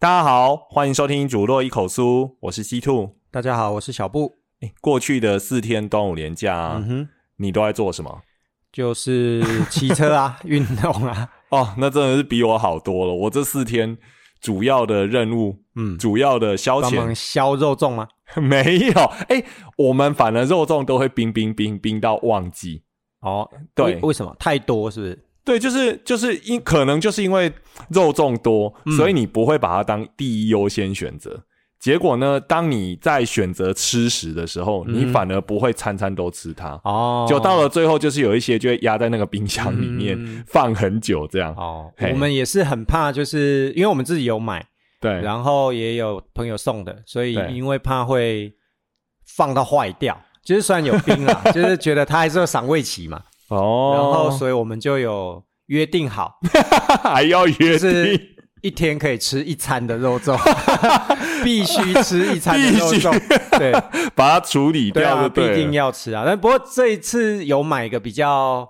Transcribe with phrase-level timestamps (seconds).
[0.00, 3.16] 大家好，欢迎收听《煮落一口酥》，我是西兔。
[3.30, 4.38] 大家好，我是小布。
[4.60, 8.22] 诶过去的四天端午连假、嗯哼，你都在做什么？
[8.72, 11.28] 就是骑车啊， 运动啊。
[11.50, 13.14] 哦，那真的是比我好多了。
[13.14, 13.96] 我这四天
[14.40, 18.08] 主要的任务，嗯，主要的消遣消肉粽吗？
[18.40, 18.92] 没有。
[19.28, 19.42] 哎，
[19.76, 22.82] 我们反而肉粽都会冰冰冰冰到忘记。
[23.20, 24.90] 哦，对为为什么太多？
[24.90, 25.24] 是不是？
[25.44, 27.50] 对，就是就是因可能就是因为
[27.88, 31.42] 肉粽多，嗯所以你不会把它当第一优先选择。
[31.80, 36.70] 结果呢，当你在选择吃食的时候，你嗯反而不会餐餐都吃它。
[36.82, 40.42] 哦，就到了最后，就是有一些就会压在那个冰箱里面、嗯。
[40.46, 41.54] 放很久，这样。
[41.54, 44.66] 哦，我们也是很怕，就是因为我们自己有买，
[45.00, 48.52] 对，然后也有朋友送的，所以因为怕会
[49.36, 56.40] 放到坏掉，就是虽然有冰啦， 就是觉得它还是有赏味期嘛，哦，然后所以我们就有约定好，
[57.04, 58.26] 还要约就是定，
[58.62, 60.36] 一天可以吃一餐的肉粽，
[61.44, 63.72] 必须吃一餐的肉粽，对。
[64.14, 65.54] 把它处理掉就对了。
[65.54, 66.24] 必定要吃啊。
[66.26, 68.68] 但不过这一次有买一个比较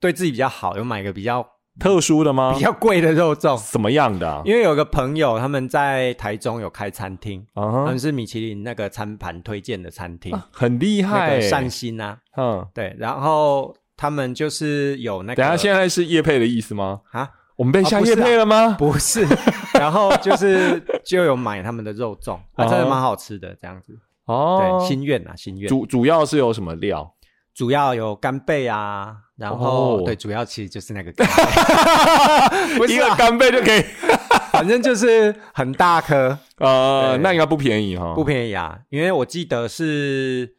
[0.00, 1.46] 对自己比较好，有买一个比较
[1.78, 2.60] 特殊的吗比？
[2.64, 4.42] 较贵的肉粽，什么样的啊？
[4.46, 17.00] 因为有个朋友他们在台中有开餐厅，他啊他们是米其林那个餐盘推荐的餐厅，很厉害欸，个善心啊，嗯，对，然后他们就是有那个等下现在是叶配的意思吗？
[17.12, 17.28] 啊。
[17.58, 18.76] 我们被下哦不是啊叶配了吗？
[18.78, 19.26] 不是，
[19.74, 23.98] 然后就是就有买他们的肉粽，啊，真的哦蛮好吃的，这样子。
[24.26, 25.68] 哦对，，心愿啊，心愿。
[25.68, 27.14] 主主要是有什么料？
[27.54, 33.82] 主要有干贝啊，然后、哦对，主要其实就是那个干贝， 不一个干贝就可以，
[34.52, 38.14] 反正就是很大颗，呃，那应该不便宜哈。
[38.14, 40.54] 不便宜啊，因为我记得是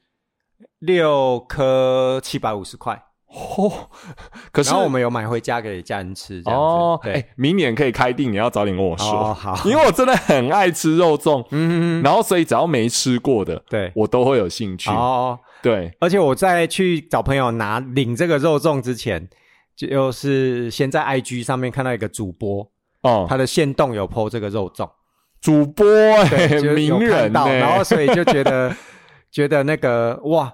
[0.80, 3.02] 六颗七百五十块，
[3.32, 3.72] 哦，
[4.52, 6.66] 可是然后我们有买回家给家人吃，这样子。
[6.66, 14.90] 哦，对，哎，明年可以开定，你要早点跟我哦说，好，因为我真的很爱吃肉粽，嗯，然后所以只要没吃过的，对，我都会有兴趣。
[14.90, 19.30] 哦，对，而且我在去找朋友拿领这个肉粽之前，
[19.76, 22.68] 就是先在 IG 上面看到一个主播，
[23.04, 24.90] 哦，他的线动有 PO 这个肉粽。
[25.40, 28.76] 主播哎，就是有名人看到，呢，然后所以就觉得
[29.32, 30.52] 觉得那个哇，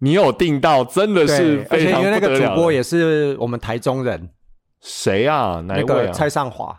[0.00, 4.28] 你有订到，真的是对，而且非常因为那个主播也是我们台中人，
[4.80, 5.62] 谁啊？
[5.66, 5.96] 哪一位啊？
[5.98, 6.76] 那个蔡尚华，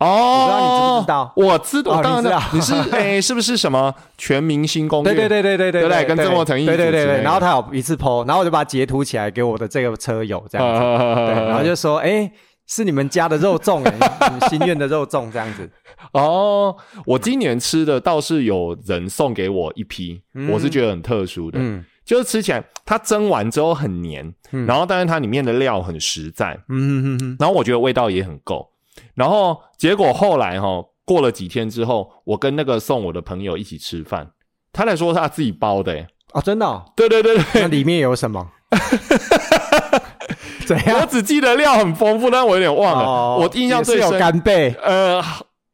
[0.00, 1.32] 哦，我不知道你知不知道。
[1.36, 2.42] 我知我当然你知道。
[2.52, 5.14] 你是哎，是不是什么全明星公园？
[5.14, 6.04] 对对对对对对不对？
[6.04, 7.04] 跟郑国成一起对对对。
[7.04, 12.30] 对，然后他有一次 PO，然后我就把它截图起来给我的这个车友这样子，对， 然后就说哎。
[12.68, 15.70] 是你们家的肉粽哎，你们心愿的肉粽这样子，
[16.10, 20.50] 哦，我今年吃的倒是有人送给我一批，嗯。
[20.50, 24.64] 我是觉得很特殊的，嗯就是吃起来它蒸完之后很黏，嗯。
[24.64, 28.70] 然后但是它里面的料很实在，嗯嗯嗯然后我觉得味道也很够，
[29.14, 34.30] 然后结果后来哈、过了几天之后，我跟那个送我的朋友一起吃饭，
[34.72, 38.50] 他来说他自己包的，诶哦，真的哦，对对对对，那里面有什么？
[40.66, 41.00] 怎样？
[41.00, 41.06] 我？
[41.06, 45.22] 只记得料很丰富，但我有点忘了，哦我印象最有深，干贝，呃，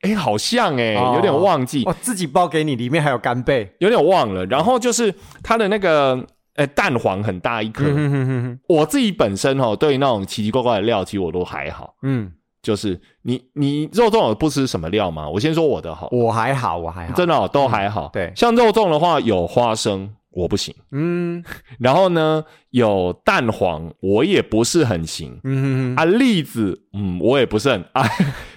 [0.03, 3.75] 哎，好像哎，哦有点忘记，哦，自己包给你，里面还有干贝。
[3.79, 4.45] 有点忘了。
[4.47, 6.25] 然后就是它的那个
[6.57, 11.95] 呃蛋黄很大一颗，嗯哼哼哼哼，我自己本身哦对那种奇奇怪怪的料，其实我都还好。
[12.03, 12.31] 嗯，
[12.63, 15.29] 就是你你肉粽有不吃什么料吗？
[15.29, 18.11] 我先说我的好，我还好，我还好，真的、哦、都还好。
[18.13, 20.75] 对像肉粽的话有花生，我不行。
[20.91, 21.43] 嗯
[21.79, 25.39] 然后呢有蛋黄，我也不是很行。
[25.45, 28.09] 嗯哼哼，啊，栗子，嗯，我也不是很爱，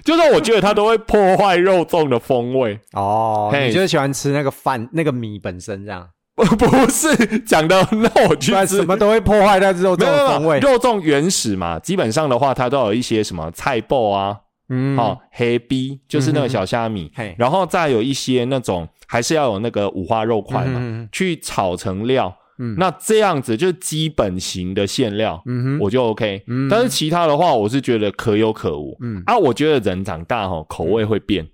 [0.06, 2.80] 就是我觉得它都会破坏肉粽的风味。
[2.94, 3.68] 哦，嘿。
[3.68, 6.46] 你就是喜欢吃那个饭那个米本身这样， 不
[6.90, 10.60] 是讲的，那我什么都会破坏掉肉粽没有没有的风味。
[10.60, 14.38] 肉粽原始嘛，基本上的话，它都有一些什么菜爆啊，
[14.70, 22.36] 嗯，哦，黑逼就是那个小虾米，嘿，然后再有一些那种还是要有那个五花肉块嘛，嗯去炒成料。
[22.58, 26.44] 嗯那这样子就是基本型的馅料，嗯哼，我就 OK。
[26.48, 28.98] 嗯但是其他的话，我是觉得可有可无。
[29.02, 31.48] 嗯啊，我觉得人长大哈、口味会变，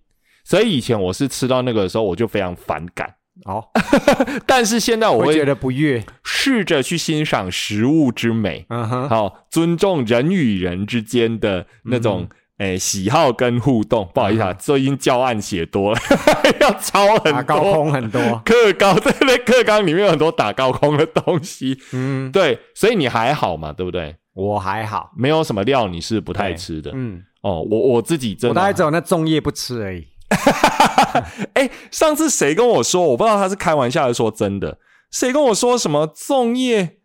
[0.44, 3.16] 所以以前我是吃到那个的时候，我就非常反感。
[3.46, 3.64] 哦，
[4.46, 6.04] 但是现在我会会觉得不悦。
[6.24, 12.28] 试着去欣赏食物之美，嗯哼，好、尊重人与人之间的那种
[12.62, 14.08] 诶、喜好跟互动。
[14.14, 16.00] 不好意思啊，最近教案写多了，
[16.62, 17.74] 要抄打高很多。
[17.74, 18.22] 空很多。
[18.46, 21.76] 课纲对 对，课纲里面有很多打高空的东西。
[21.92, 24.16] 嗯，对，所以你还好嘛，对不对？
[24.36, 25.12] 我还好。
[25.18, 26.92] 没有什么料你是不太吃的。
[26.94, 30.08] 嗯，哦，我我自己真的我大概只有那粽叶不吃而已。
[31.54, 33.02] 哎上次谁跟我说？
[33.08, 34.78] 我不知道他是开玩笑还是说真的。
[35.10, 36.98] 谁跟我说什么粽叶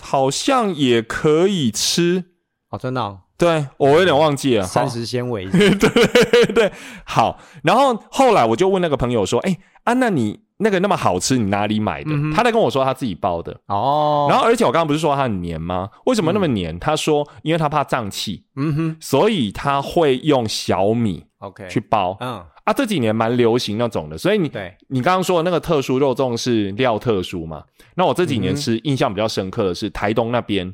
[0.00, 2.24] 好像也可以吃？
[2.70, 4.64] 哦，真的、哦，对我有点忘记了。
[4.64, 5.46] 膳好食纤维。
[5.50, 6.72] 对对对，
[7.04, 7.38] 好。
[7.62, 13.58] 然后后来我就问那个朋友说：“哎啊，那你那个那么好吃，你哪里买的？”嗯他在跟我说他自己包的。
[13.66, 15.90] 哦，然后而且我刚刚不是说它很黏吗？
[16.06, 16.78] 为什么那么黏？
[16.78, 22.16] 他说因为他怕胀气，嗯哼所以他会用小米，OK，去包。
[22.20, 27.64] 嗯，啊，这几年蛮流行那种的，所以你对，你刚刚说的那个特殊肉粽是料特殊嘛？
[27.96, 30.72] 那我这几年吃印象比较深刻的是台东那边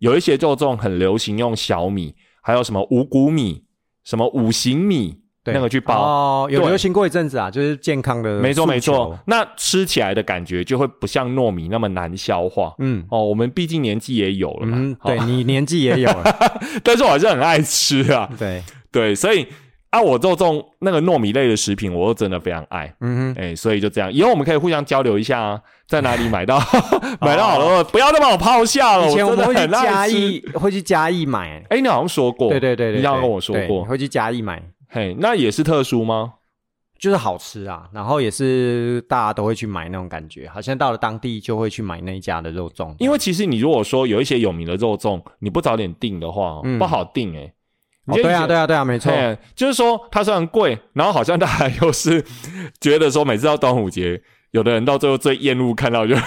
[0.00, 3.62] 有一些肉粽很流行用小米，还有什么五谷米、
[4.04, 5.94] 什么五行米那个去包。
[5.94, 12.74] 哦，有流行过一阵子啊，就是健康的，没错没错，，那吃起来的感觉就会不像糯米那么难消化。
[12.78, 13.04] 嗯。
[13.10, 16.24] 哦，我们毕竟年纪也有了嘛，嗯，哦对你年纪也有了，
[16.84, 18.62] 但是我还是很爱吃啊，对，
[18.92, 19.46] 对，所以
[19.90, 26.58] 啊，我肉粽那个糯米类的食品，我又真的非常爱，嗯哼，哎、所以就这样，以后我们可以互相交流一下啊，在哪里买到
[27.20, 29.86] 买到好的肉，不要再把我抛下了，以前我们会去真的很。
[29.86, 36.34] 嘉义，会去嘉义买，哎、你好像说过，对对对你好像跟我说对过，会去嘉义买，嘿，那也是特殊吗？
[36.98, 47.50] 就是好吃啊，然后也是大家都会去买那种感觉，好像到了当地就会去买那一家的肉粽，因为其实你如果说有一些有名的肉粽，你不早点订的话，嗯不好订哎、
[48.06, 52.24] 哦，对啊对啊对啊，没错，嘿就是说它虽然贵，然后好像大家又是
[52.80, 54.20] 觉得说每次到端午节，
[54.50, 56.22] 有的人到最后最厌恶看到就是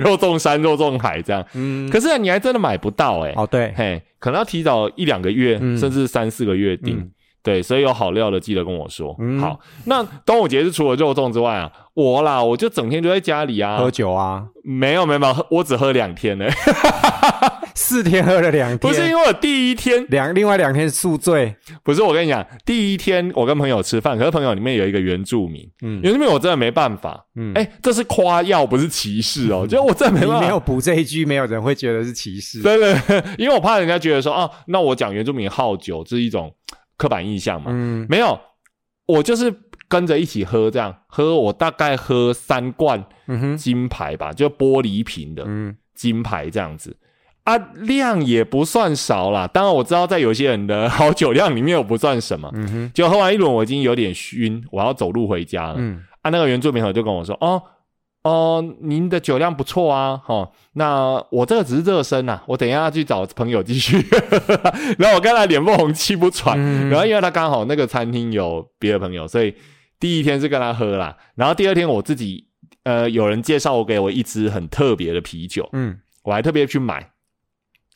[0.00, 5.76] 肉粽山、肉粽海这样，嗯，可是你还真的买不到哎、哦对，嘿，可能要提早一两个月，嗯。
[5.76, 6.98] 甚至三四个月订。
[6.98, 7.10] 嗯
[7.44, 9.14] 对，所以有好料的记得跟我说。
[9.20, 9.38] 嗯。
[9.38, 16.46] 好，那端午节是除了肉粽之外啊，我啦，我就整天就在家里啊，喝酒啊，没有没有没有，喝我只喝两天呢、
[17.76, 32.62] 四天喝了两天，不是因为我第一天，两另外两天宿醉，不是我跟你讲，第一天我跟朋友吃饭，可是朋友里面有一个原住民，嗯原住民我真的没办法，嗯，哎、这是夸耀，不是歧视哦，就我真的没办法，你没有补这一句，没有人会觉得是歧视。
[32.62, 36.50] 真的，因为我怕人家觉得说，啊，那我讲原住民好酒，这是一种
[36.96, 37.70] 刻板印象嘛。
[37.72, 38.38] 嗯，没有，
[39.06, 39.54] 我就是
[39.88, 43.04] 跟着一起喝，这样喝，我大概喝三罐
[43.56, 46.96] 金牌吧，就玻璃瓶的嗯金牌这样子。
[47.44, 49.46] 啊，量也不算少啦。
[49.46, 52.50] 当然我知道，在有些人的 好酒量里面，我不算什么。
[52.54, 55.74] 嗯哼，就喝完一轮，我已经有点晕，我要走路回家了。
[55.76, 57.62] 嗯啊，那个原住民朋友就跟我说：“哦
[58.24, 64.04] 哦，您的酒量不错啊，哦，那我这个只是热身呐、我等一下去找朋友继续。
[64.98, 66.88] ”然后我跟他脸不红气不喘，嗯。
[66.88, 69.54] 然后因为他刚好那个餐厅有别的朋友，所以
[70.00, 72.46] 第一天是跟他喝啦，然后第二天我自己
[72.84, 75.98] 呃有人介绍我给我一支很特别的啤酒，嗯。
[76.22, 77.10] 我还特别去买。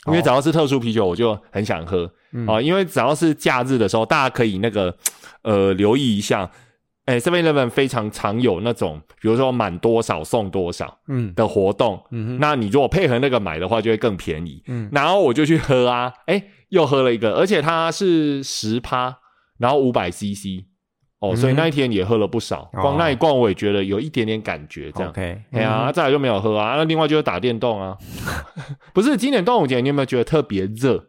[0.06, 2.10] 因为只要是特殊啤酒，我就很想喝。
[2.32, 2.46] 嗯。
[2.46, 4.94] 啊、因为只要是假日的时候，大家可以那个
[5.42, 6.50] 呃留意一下，
[7.08, 14.62] 哎，Seven Eleven 非常常有那种，比如说满多少送多少嗯的活动，嗯哼那你如果配合那个买的话，就会更便宜。
[14.66, 19.16] 嗯然后我就去喝啊，哎，又喝了一个，而且它是十趴，
[19.56, 20.64] 然后五百 CC，
[21.20, 22.68] 哦，所以嗯那一天也喝了不少。
[22.74, 25.08] 哦光那一罐我也觉得有一点点感觉，这样。
[25.08, 26.76] ，OK，哎呀、啊再来就没有喝啊。
[26.76, 27.96] 那另外就是打电动啊。
[28.92, 31.06] 不是，今年端午节你有没有觉得特别热？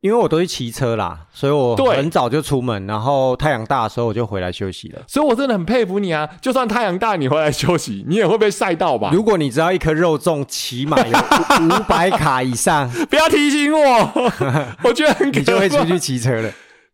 [0.00, 5.02] 因为我都是骑车啦，所以我很早就出门，然后太阳大的时候我就回来休息了。
[5.06, 6.26] 所以我真的很佩服你啊！
[6.40, 9.10] 就算太阳大，你回来休息，你也会被晒到吧？
[9.12, 11.18] 如果你知道一颗肉粽起码有
[11.66, 14.32] 五百卡以上，不要提醒我，
[14.84, 16.50] 我觉得很可你就会出去骑车了。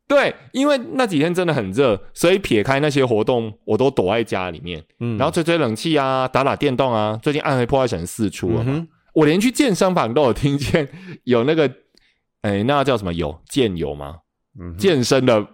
[0.08, 7.18] 对，因为那几天真的很热，所以撇开那些活动，我都躲在家里面，嗯，然后吹吹冷气啊，打打电动啊。
[7.22, 10.88] 最近暗黑破坏神四出了嘛，嗯，我连去健身房都有听见
[11.24, 11.68] 有那个，
[12.46, 14.16] 哎，那叫什么友健友吗？
[14.60, 15.46] 嗯健身的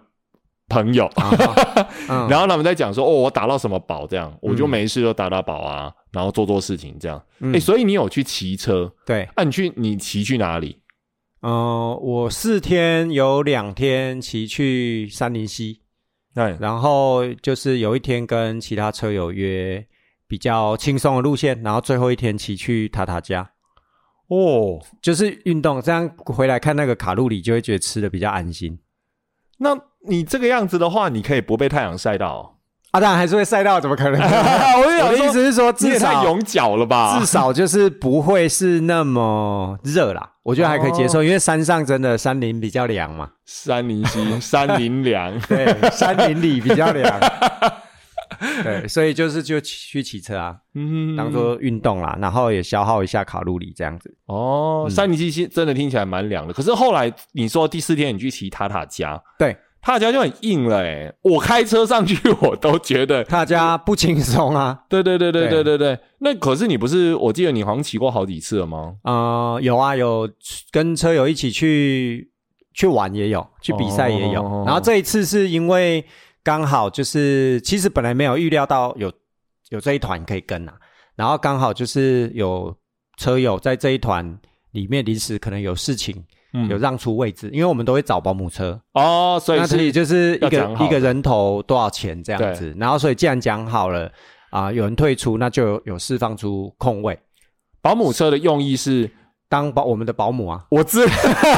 [0.69, 1.09] 朋友，
[2.29, 7.17] 然后他们在讲说，哦，我打到什么宝这样，我就嗯没事就打打宝啊，然后做做事情这样。
[7.39, 8.93] 哎、嗯所以你有去骑车？
[9.05, 10.79] 对，啊，你去你骑去哪里？
[11.41, 15.81] 嗯，我四天有两天骑去三林溪，
[16.33, 19.85] 对，然后就是有一天跟其他车友约
[20.27, 23.51] 比较轻松的路线，然后最后一天骑去塔塔加，
[24.33, 28.79] 哦，就是运动，这样回来看那个卡路里，就会觉得吃的比较安心。
[29.59, 32.49] 那你这个样子的话，你可以不被太阳晒到、哦。
[32.91, 34.19] 啊，当然还是会晒到，怎么可能？
[34.21, 37.19] 我的意思是说，至少太勇脚了吧？
[37.19, 45.39] 至少就是不会是那么热啦，我觉得还可以接受，哦因为山上真的山林比较凉嘛，山林溪、山林凉。
[45.49, 47.19] 对，山林里比较凉，
[48.63, 54.15] 对所以就是就去骑车啊嗯当做运动啦然后也消耗一下卡路里这样子。
[54.25, 59.55] 哦三零七七真的听起来蛮凉的可是后来你说第四天你去骑塔塔家对。
[59.85, 64.79] 他家就很硬了哎我开车上去我都觉得他家不轻松啊。
[64.87, 65.99] 对对对对对对对。
[66.19, 68.93] 那可是你不是我记得你好像骑过好几次了吗？
[69.03, 70.29] 啊有啊有
[70.71, 72.31] 跟车友一起去
[72.73, 74.63] 去玩也有去比赛也有。
[74.65, 76.05] 然后这一次是因为
[76.43, 79.11] 刚好就是，其实本来没有预料到有
[79.69, 80.73] 有这一团可以跟啊，
[81.15, 82.75] 然后刚好就是有
[83.17, 84.37] 车友在这一团
[84.71, 86.21] 里面临时可能有事情，
[86.53, 92.75] 嗯有让出位置，因为我们都会找保姆车，哦，所以那这里是就是一个一个人头多少钱这样子。
[92.77, 94.11] 然后所以既然讲好了
[94.49, 97.17] 啊、有人退出，那就有有释放出空位，
[97.81, 99.09] 保姆车的用意是，
[99.49, 100.63] 当保我们的保姆啊。
[100.69, 101.07] 我知。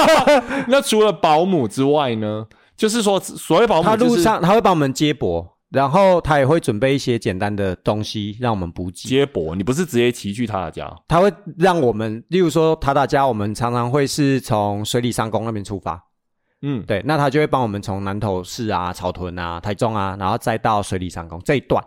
[0.70, 2.48] 那除了保姆之外呢？
[2.78, 9.10] 就是说，所谓保姆、就是，他路上他会帮我们接驳，然后他也会准备一些简单的东西让我们补给。
[9.10, 16.02] 接驳，你不是直接骑去他的家他会让我们，例如说他的家，我们常常会是从水里上宫那边出发，
[16.62, 21.84] 嗯，对，那他就会帮我们从南投市啊、草屯啊、台中啊，然后再到水里上宫这一段，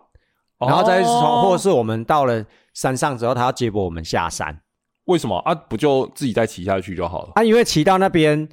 [0.58, 4.58] 然后再从、哦或者是我们到了山上之后，他要接驳我们下山
[5.04, 5.54] 为什么啊？
[5.54, 7.32] 不就自己再骑下去就好了？
[7.34, 8.48] 啊，因为骑到那边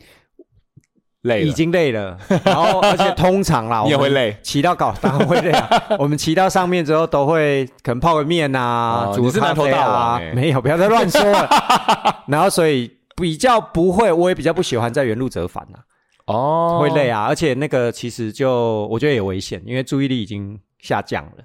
[1.25, 5.69] 累了已经累了，然后而且通常啦， 你也我们会累骑到搞当然会累啊。
[5.99, 11.49] 我们骑到上面之后，都会可能泡个面啊，哦煮个咖啡啊没有，不要再乱说了。
[12.27, 15.81] 然后所以比较不会，我也比较不喜欢在原路折返啊，
[16.27, 17.25] 哦，会累啊。
[17.25, 21.43] 而且那个其实就我觉得也危险，因为注意力已经下降了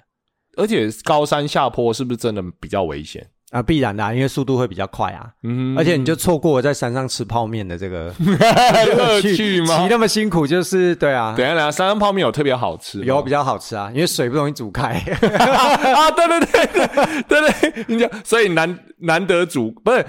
[0.57, 3.25] 而且高山下坡是不是真的比较危险？
[3.51, 5.29] 啊，必然的、啊，因为速度会比较快啊。
[5.43, 8.13] 嗯，而且你就错过了在山上吃泡面的这个
[8.97, 9.87] 乐趣吗 骑？
[9.89, 13.03] 那么辛苦，就是对啊，等一下，等一下，山上泡面有特别好吃？
[13.03, 14.93] 有比较好吃啊，因为水不容易煮开。
[15.93, 16.87] 啊，对对对对
[17.27, 20.05] 对对，你讲，所以难难得煮不是，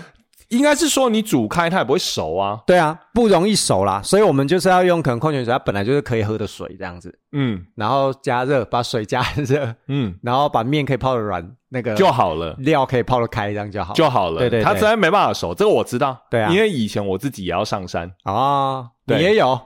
[0.52, 2.60] 应该是说你煮开它也不会熟啊。
[2.66, 7.64] 对啊，不容易熟啦，所以我们就是要用可能矿泉水，它本来就是可以喝的水这样子，嗯。
[7.74, 12.54] 然后加热，把水加热， 嗯，然后把面可以泡的软，那个就好了。
[12.58, 13.94] 料可以泡的开，这样就好。
[13.94, 14.64] 就好了，对对对。
[14.64, 16.16] 它实在没办法熟，这个我知道。
[16.30, 16.52] 对啊。
[16.52, 19.58] 因为以前我自己也要上山，哦，你对也有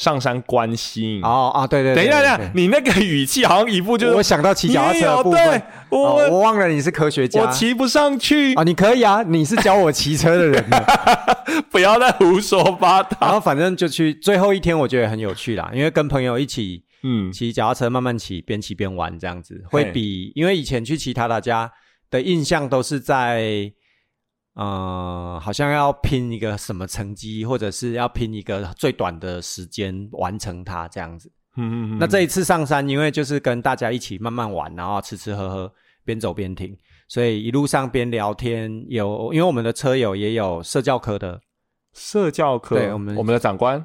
[0.00, 1.20] 上山观星。
[1.22, 10.82] 哦啊，对对，对等一下，等一下，你那个语气好像一副就是我想到骑脚踏车对，我、哦我忘了你是科学家我骑不上去，啊，你可以啊，你是教我骑车的人呢。
[11.70, 13.30] 不要再胡说八道然。
[13.30, 21.70] 后反正就去最后一天，我觉得很有趣啦，因为跟朋友一起嗯，骑脚踏车慢慢骑，边骑边玩这样子，会比因为以前去骑塔塔家
[22.10, 23.70] 的印象都是在，
[24.60, 31.32] 呃，好像要拼一个什么成绩，或者是要拼一个最短的时间完成它这样子。
[31.56, 35.72] 嗯嗯那这一次上山，因为就是跟大家一起慢慢玩，然后吃吃喝喝，
[36.04, 36.76] 边走边听，
[37.08, 38.84] 所以一路上边聊天。
[38.90, 41.40] 有因为我们的车友也有社教科的，
[41.94, 43.82] 社教科，对我们我们的长官，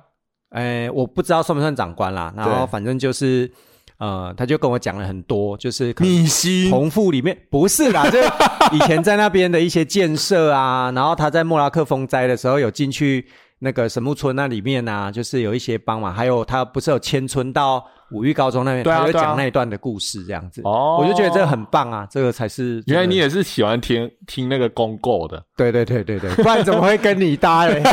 [0.50, 2.34] 哎，我不知道算不算长官啦。
[2.36, 3.50] 然后反正就是，
[3.97, 8.29] 呃，他就跟我讲了很多，就是可能密西同父里面不是啦， 就是
[8.73, 13.25] 以前在那边的一些建设啊，然后他在莫拉克风灾的时候有进去
[13.65, 20.62] 那个神木村那里面啊，就是有一些帮忙，还有他不是有迁村到五育高中那边，他就对啊对啊讲那一段的故事这样子。
[20.63, 27.81] 哦我就觉得这个很棒啊，这个才是原来你也也是喜欢听听那个公购的，对对对对对，不然怎么会跟你搭嘞？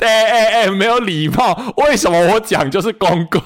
[0.00, 1.74] 哎哎哎，没有礼貌。
[1.76, 3.40] 为什么我讲就是公购？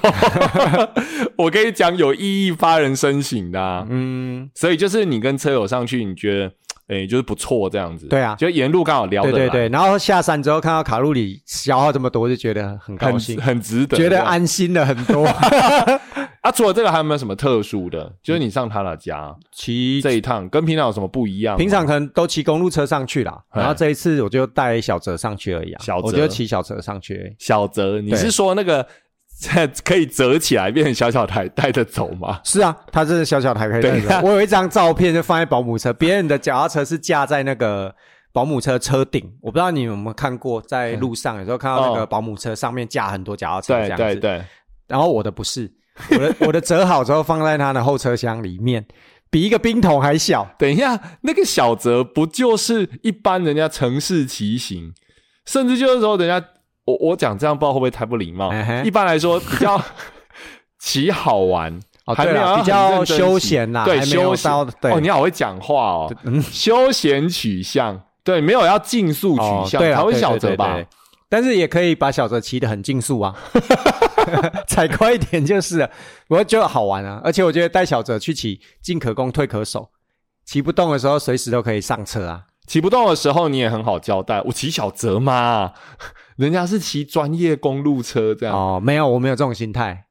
[1.37, 3.85] 我跟你讲，有意义发人深省的、啊。
[3.87, 6.51] 嗯，所以就是你跟车友上去，你觉得
[6.87, 8.07] 哎、就是不错这样子。
[8.07, 15.25] 对啊就沿路刚好聊得来，对对对，然后下山之后看到卡路里消耗这么多，就觉得很高很兴，很值得，觉得安心了很多。
[16.41, 16.51] 啊。
[16.51, 18.11] 除了这个，还有没有什么特殊的？
[18.21, 21.55] 就是你上他的家骑这一趟，跟平常有什么不一样？
[21.55, 27.33] 平常可能都骑公路车上去啦，哎然后这一次我就带小泽上去而已啊，小泽我就骑小泽上去。
[27.39, 28.85] 小泽，你是说那个
[29.83, 32.39] 可以折起来变成小小台带着走吗？
[32.43, 34.27] 是啊，它这是小小台可以带对啊走。
[34.27, 37.93] 我有一张照片就放在保姆车，别人的脚踏车是架在那个
[38.31, 44.03] 保姆车车顶，我不知道你有没有看过，在路上有时候看到那个哦保姆车上面架很多脚踏车这对样子。
[44.03, 44.43] 对对，
[44.87, 45.71] 然后我的不是，
[46.11, 48.85] 我的 我的折好之后放在它的后车厢里面，
[49.29, 50.47] 比一个冰桶还小。
[50.59, 54.93] 等一下，那个小折不就是一般人家城市骑行，
[55.45, 56.47] 甚至就是说人家
[56.85, 58.51] 我我讲这样不知道会不会太不礼貌。
[58.83, 59.81] 一般来说比较
[60.79, 61.79] 骑好玩。
[62.05, 70.79] 哦，还没有比较休骑闲啦，对休闲哦，你好会讲话哦，嗯休闲取向，对，没有要竞速取哦，向，对啊，才会小折吧？
[71.29, 73.35] 但是也可以把小泽骑得很竞速啊，
[74.67, 75.91] 踩快一点就是了。
[76.27, 79.91] 我觉得好玩啊，而且我觉得带小泽去骑，进可攻退可守，
[80.43, 82.45] 骑不动的时候随时都可以上车啊。
[82.65, 84.41] 骑不动的时候，你也很好交代。
[84.45, 85.73] 我骑小泽嘛，
[86.37, 88.55] 人家是骑专业公路车这样。
[88.55, 90.05] 哦，没有，我没有这种心态，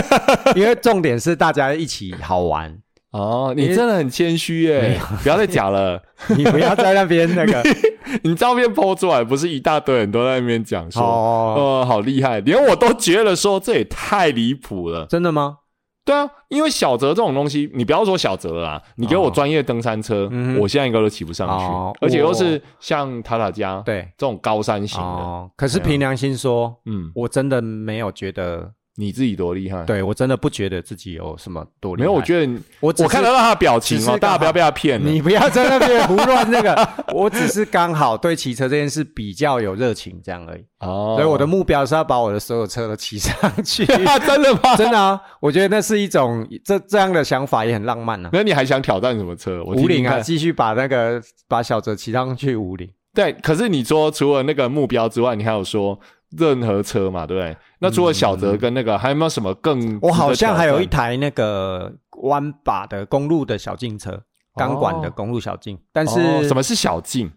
[0.56, 2.78] 因为重点是大家一起好玩。
[3.12, 5.00] 哦，你真的很谦虚耶！
[5.22, 5.98] 不要再讲了，
[6.36, 7.62] 你不要在那边那个，
[8.22, 15.06] 你照片 po 出来，不是一大堆人都在那边讲说，哦，呃，好厉害，连我都觉得说这也太离谱了。
[15.06, 15.58] 真的吗？
[16.06, 32.06] 对啊，因为小泽这种东西，你不要说小泽啦，你给我专业登山车，嗯我现在应该都骑不上哦去，而且又是像塔塔加对，这种高山型的，哦，可是凭良心说，嗯，我真的没有觉得，你自己多厉害？，对我真的不觉得自己有什么多厉害。
[32.06, 35.10] 没有，我觉得我我看得到他的表情哦，大家不要被他骗了。
[35.10, 40.64] 你不要在那边胡乱那个， 我只是刚好对骑车这件事比较有热情，这样而已。
[40.80, 43.84] 哦，所以我的目标是要把我的所有车都骑上去。
[44.04, 44.76] 啊， 真的吗？
[44.76, 48.30] 真的啊，我觉得那是一种这这样的想法也很浪漫啊。
[48.32, 49.62] 那你还想挑战什么车？
[49.62, 52.88] 五岭啊，继续把那个把小泽骑上去五岭。
[53.14, 55.98] 对，可是你说除了那个目标之外，你还有说
[56.36, 57.56] 任何车嘛，对不对？
[57.78, 59.98] 那除了小泽跟那个，还有没有什么更？
[60.02, 61.92] 我好像还有一台那个
[62.22, 64.22] 弯把的公路的小径车，
[64.54, 67.30] 钢管的公路小径，但是、哦什么是小径？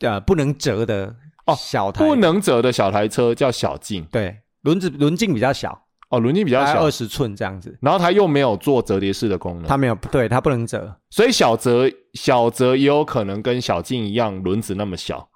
[0.00, 1.14] 呃不能折的
[1.46, 7.78] 哦小台，不能折的小台车叫小径对轮子轮径比较小，哦，轮径比较小二，十寸这样子。
[7.80, 10.92] 然后它又没有做折叠式的功能，它没有对，它不能折。
[11.10, 15.28] 所以小泽小泽也有可能跟小径一样，轮子那么小，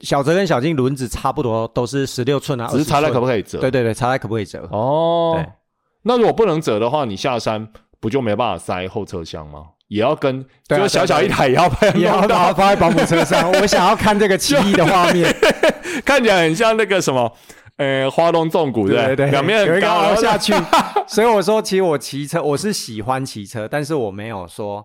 [0.00, 3.58] 小泽跟小径轮子差不多，都是十六寸啊，只是差在可不可可以折。
[3.58, 4.68] 对对对，差在可不可以折？
[4.70, 5.46] 哦对，
[6.02, 7.68] 那如果不能折的话，你下山
[8.00, 9.64] 不就没办法塞后车厢吗？
[9.88, 13.50] 也要跟，就是小小一台也要被也要把它，放在保姆车上。
[13.60, 15.34] 我想要看这个奇异的画面。
[16.04, 17.32] 看起来很像那个什么，
[17.78, 20.52] 呃，花龙纵谷，对不对对，两边有一个很高，下去。
[21.08, 24.84] 所以我说，其实我骑车，我是喜欢骑车，但是我没有说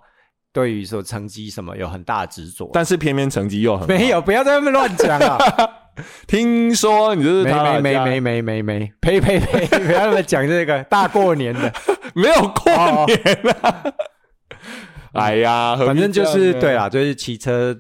[0.54, 2.70] 对于说成绩什么有很大的执着。
[2.72, 4.08] 但是偏偏成绩又很好没。
[4.08, 5.38] 有，不要在那边乱讲啊！
[6.26, 9.68] 听说你就是没没没没没没没，呸呸呸！
[9.86, 11.72] 不要那么讲这个大过年的，
[12.16, 13.84] 没有过年啊！
[15.14, 17.78] 哎呀，反正就是对啦，就是骑车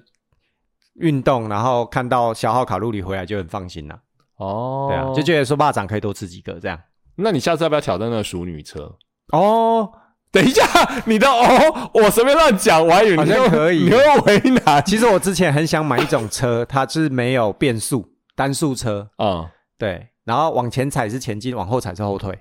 [0.95, 3.99] 运动，然后看到消耗卡路里回来就很放心啦。
[4.37, 6.79] 哦，对啊，就觉得说蚂蚱可以多吃几个这样。
[7.15, 8.95] 那你下次要不要挑战那个熟女车？
[9.31, 9.91] 哦，
[10.33, 10.63] 等一下，
[11.05, 18.03] 你的哦，我随便乱讲，我还以为好你会像可以你又为难其实我之前很想买一种车，它是没有变速
[18.35, 22.37] 单速车，啊、对，然后往前踩是前进，往后踩是后退。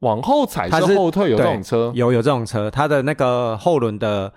[0.00, 4.32] 往后踩是是后退，有这种车有有这种车，它的那个后轮的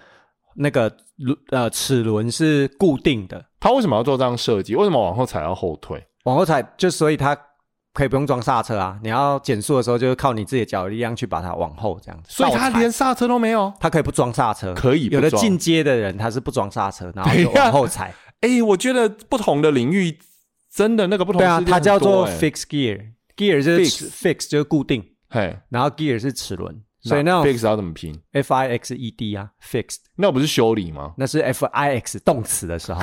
[0.55, 4.75] 那个轮呃齿轮是固定的，它为什么要做这样设计？
[4.75, 6.03] 为什么往后踩要后退？
[6.25, 7.37] 往后踩就所以它
[7.93, 12.29] 可以不用装刹车啊，你要减速的时候就是靠你自己的脚力量去把它往后这样子。
[12.29, 13.71] 所以它连刹车都没有。
[13.79, 18.13] 它可以不装刹车，可以不有的进阶的人他是不装刹车，然后往后踩。
[18.39, 20.17] 哎，我觉得不同的领域
[20.73, 29.97] 真的那个不同对啊，它叫做很多欸 fix gear，gear 就是 Fix fix 就是固定，嘿，然后 gear 是齿轮，所以那种 fix 要怎么拼？F I X E D 啊，fixed
[30.17, 31.13] 那不是修理吗？
[31.17, 33.01] 那是 F I X 动词的时候，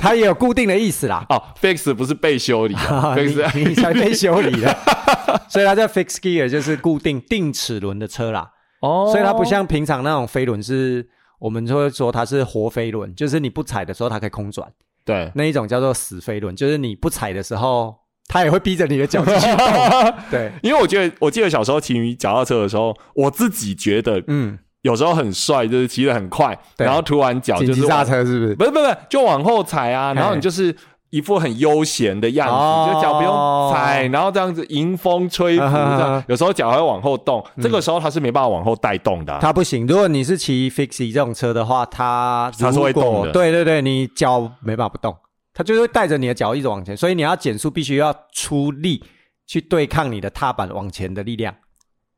[0.00, 1.24] 它也有固定的意思啦。
[1.28, 4.76] 哦，fix 不是被修理啊，fix 你你才被修理了，
[5.48, 8.50] 所以它叫 fix gear，就是固定定齿轮的车啦。
[8.80, 14.68] 哦，所以它不像平常那种飞轮是，我们就会说它是活飞轮，就是你不踩的时候它可以空转，
[15.04, 17.94] 对，那一种叫做死飞轮，就是你不踩的时候，
[18.28, 19.66] 它也会逼着你的脚继续动。
[20.30, 26.86] 对，因为我觉得，我记得小时候骑脚踏车的时候，我自己觉得嗯，有时候很帅，就是骑得很快，对。
[26.86, 28.54] 然后突然脚就是刹车是不是？
[28.54, 30.74] 不是不是，就往后踩啊，然后你就是
[31.10, 32.90] 一副很悠闲的样子，哦。
[32.92, 39.86] 就脚不用踩，然后这样子迎风吹拂，啊哈哈这样有时候脚还会往后动，这个时候它是没办法往后带动的啊、它不行。
[39.86, 43.32] 如果你是骑 Fixie 这种车的话，它它是会动的。
[43.32, 45.16] 对对对，你脚没办法不动，
[45.58, 49.02] 它就会带着你的脚一直往前，所以你要减速，必须要出力
[49.44, 51.52] 去对抗你的踏板往前的力量。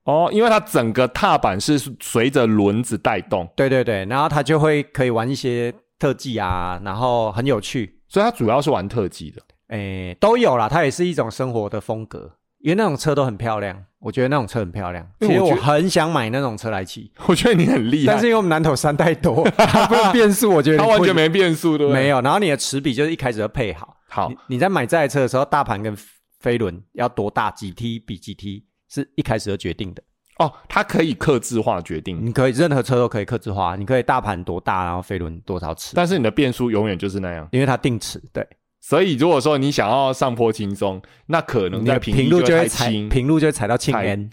[0.04, 9.40] 哦，因为它整个踏板是随着轮子带动，对对对，然后它就会可以玩一些特技啊，然后很有趣，所以它主要是玩特技的。
[9.68, 10.68] 诶，都有啦。
[10.68, 12.30] 它也是一种生活的风格，
[12.62, 15.06] 因为那种车都很漂亮，我觉得那种车很漂亮。
[15.20, 22.02] 其实我很想买那种车来骑， 我觉得你很厉害，但是因为我们南头山太多，它不是变速，我觉得它完全没没变速，对不对？
[22.02, 22.20] 没有。
[22.20, 25.96] 然后你的齿比就是一开始要配好，好你，你在买这台车的时候，大盘跟
[26.38, 30.02] 飞轮要多大，几 T 比几 T 是一开始就决定的。
[30.38, 37.46] 哦，它可以克制化决定，你可以任何车都可以克制化，你可以大盘多大，然后飞轮多少齿，但是你的变速永远就是那样。
[37.52, 38.46] 因为它定齿，对。
[38.80, 44.28] 所以如果说你想要上坡轻松，那可能在平平路就会踩，平路就会踩到庆踩 N。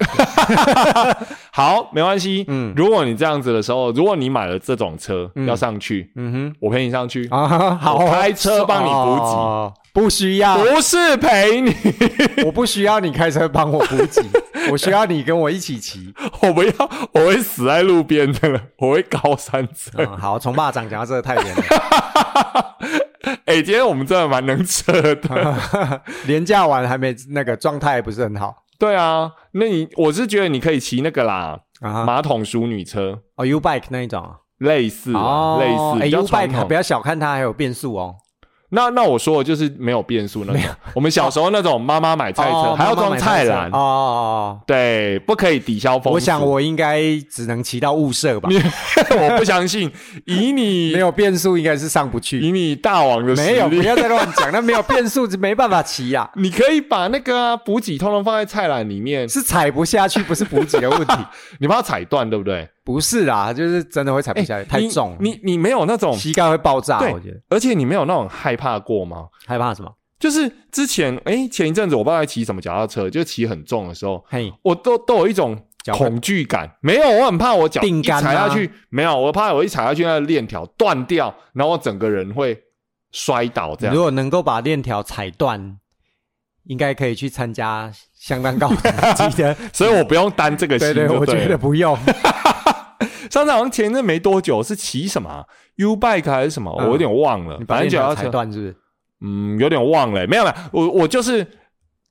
[1.52, 2.46] 好，没关系。
[2.48, 2.74] 嗯。
[2.76, 5.46] 如果你这样子的时候，如果你买了这种车、嗯。
[5.46, 6.56] 要上去，嗯哼。
[6.62, 9.36] 我陪你上去，啊，好，我开车帮你补给。
[9.36, 9.74] 哦。
[9.94, 11.76] 不需要，不是陪你，
[12.46, 14.24] 我不需要你开车帮我补给，
[14.72, 16.14] 我需要你跟我一起骑。
[16.42, 16.72] 我不要，
[17.14, 19.92] 我会死在路边的了，我会高山车。
[19.98, 22.78] 嗯，好，从霸掌讲到这个太远了，
[23.46, 26.02] 哎、今天我们真的蛮能扯的。
[26.28, 31.60] 廉价完还没那个状态不是很好对啊，那你我是觉得你可以骑那个啦。
[31.80, 36.74] 马桶淑女车，哦，U bike 那一种啊类似类似哎，U bike 不。
[36.74, 38.16] 要小看它，还有变速哦。
[38.70, 40.62] 那那我说的就是没有变速那种，
[40.94, 44.60] 我们小时候那种妈妈买菜车、哦还要装菜篮，哦哦哦。
[44.68, 46.12] 对，不可以抵消风速。
[46.12, 48.50] 我想我应该只能骑到雾社吧，
[49.18, 49.90] 我不相信，
[50.26, 52.42] 以你 没有变速应该是上不去。
[52.42, 61.14] 以你大王的实力，没有，不要再乱讲，那没有变速没办法骑呀、 你可以把那个啊补给通通放在菜篮里面，是踩不下去，不是补给的问题，
[61.62, 62.68] 你怕它踩断，对不对？
[62.88, 69.26] 不是啦，就是真的会踩不下去，太你重，你你没有那种膝盖会爆炸，对我觉得而且你没有那种害怕过吗？
[69.46, 69.92] 害怕什么？
[70.18, 75.60] 就是之前哎、前一阵子我不知道在骑什么脚踏车，就骑很重的时候，嘿，我都都有一种
[75.92, 76.78] 恐惧感。
[76.80, 82.58] 没有，我很怕我脚一踩下去，没有，我怕我一踩下去那个链条断掉，然后我整个人会
[83.12, 84.02] 摔倒这样如。
[84.02, 85.78] 果能够把链条踩断，
[86.64, 89.56] 应该可以去参加相当高等级的。
[89.74, 91.98] 所以我不用担这个心对对，我觉得不用。
[93.30, 96.86] 上次好像前阵没多久是骑什么啊？U bike 还是什么，嗯。
[96.86, 98.76] 我有点忘了反正链条踩断是不是？
[99.22, 101.46] 嗯，有点忘了、没有没有，我我就是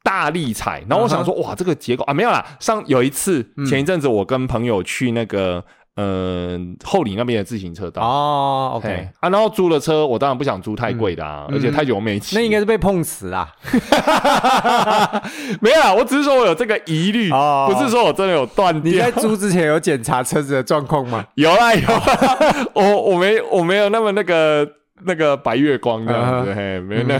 [0.02, 2.44] 大力踩，然后我想嗯说，哇，这个结构啊，没有啦。
[2.58, 3.64] 上有一次嗯。
[3.66, 5.64] 前一阵子我跟朋友去那个
[5.96, 8.00] 呃后里那边的自行车道。
[8.02, 12.36] 哦，OK，啊，然后租了车，我当然不想租太贵的啊，嗯而且太久没骑。
[12.36, 13.52] 那应该是被碰瓷啦。
[15.60, 19.10] 没有啦，我只是说我有这个疑虑，哦不是说我真的有断掉你在。
[19.10, 21.24] 租之前有检查车子的状况吗？
[21.34, 24.68] 有 啦有啦， 我我没我没有那么那个
[25.04, 27.18] 那个白月光这样子，嗯嘿，没有那。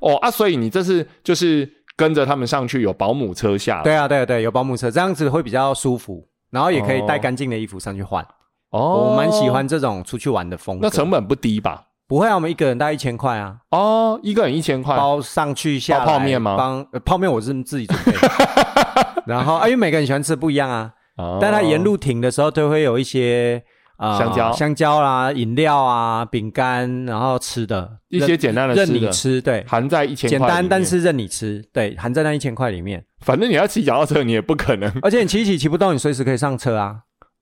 [0.00, 8.26] 哦啊，所以你这次就是跟着他们上去，有保姆车下，对啊，对啊对，有保姆车，这样子会比较舒服，然后也可以哦带干净的衣服上去换。
[8.70, 9.48] 哦，我蛮喜。
[9.48, 10.86] 欢这种出去玩的风格。
[10.86, 11.84] 那成本不低吧？
[12.06, 23.62] 不会啊，我们一个人大概一千块啊，哦，一个人一千块，包上去下包泡面吗帮呃泡面我是自己准备的， 然后啊，因为每个人喜欢吃不一样啊，哦但他沿路停的时候都会有一些
[23.98, 24.52] 呃香蕉。
[24.52, 30.68] 香蕉啦、饮料啊、饼干，然后吃的一些简单的任你吃，对，含在一千简单块里面。
[30.70, 33.04] 但是任你吃，对，含在那一千块里面。
[33.20, 34.90] 反正你要骑脚踏车，你也不可能。
[35.02, 36.96] 而且你骑一骑骑不动，你随时可以上车啊，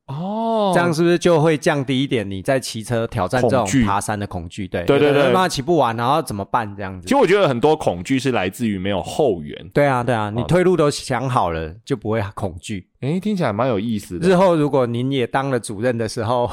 [0.06, 4.68] 哦这样是不是就会降低一点你在骑车挑战这种恐惧爬山的恐惧？
[4.68, 6.74] 对对对对有的人妈骑不完，然后怎么办？
[6.76, 7.16] 这样子其实。
[7.16, 9.68] 我觉得很多恐惧是来自于没有后援。
[9.74, 12.88] 对啊，对啊，你哦退路都想好了，就不会恐惧。
[13.00, 14.28] 诶，听起来蛮有意思的。
[14.28, 16.50] 日后如果您也当了主任的时候，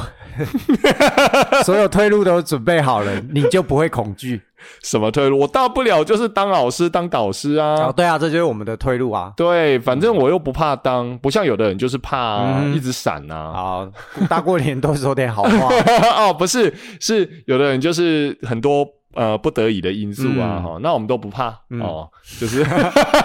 [1.63, 4.41] 所有退路都准备好了，你就不会恐惧。
[4.83, 5.39] 什么退路？
[5.39, 7.75] 我大不了就是当老师、当导师啊。
[7.75, 9.31] 哦，对啊，这就是我们的退路啊。
[9.37, 13.53] 对，反正我又不怕当，不像有的人就是怕、啊嗯一直闪呐啊。
[13.53, 13.91] 好，
[14.27, 15.69] 大过年多说点好话。
[16.17, 22.65] 哦，不是，是有的人就是很多呃不得已的因素啊，嗯哈、那我们都不怕、嗯哦，就是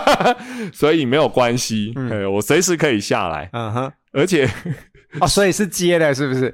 [0.72, 4.48] 所以没有关系，嗯哎我随时可以下来，嗯哼，而且
[5.20, 6.52] 哦，所以是接的，是不是？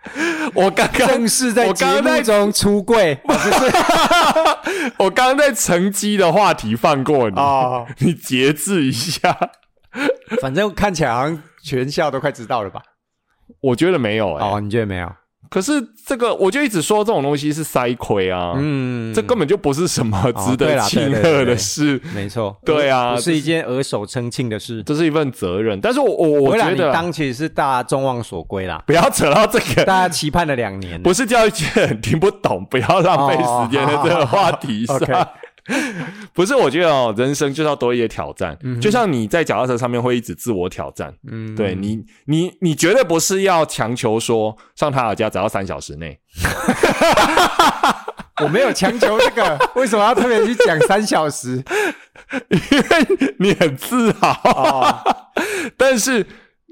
[0.54, 4.92] 我刚刚正式在节目中出柜，哦不是？
[4.98, 9.36] 我刚刚在乘机的话题放过你，哦， 你节制一下。
[10.40, 12.80] 反正看起来好像全校都快知道了吧？
[13.60, 15.12] 我觉得没有哎、哦，你觉得没有？
[15.50, 22.56] 可是这个我就一直说这种东西是塞亏啊，嗯，这根本就不是什么值得庆贺的事，没错。
[22.64, 24.80] 对啊不是一件额手称庆的事。
[24.84, 25.80] 这是一份责任。
[25.80, 31.02] 但是我我我觉得当其实是大家众望所归啦，不要扯到这个，大家期盼了两年。
[31.02, 34.98] 不是教育界很听不懂，不要浪费时间在这个话题上。
[36.32, 38.56] 不是，我觉得哦，人生就是要多一些挑战。
[38.80, 46.18] 就像你在脚踏车上面会一直自我挑战，嗯，对你，你，你绝对不是要强求说上他尔家只要三小时内。
[48.42, 51.62] 我没有强求这个， 为什么要特别去讲三小时？
[52.48, 54.96] 因为你很自豪，哦，
[55.76, 56.24] 但是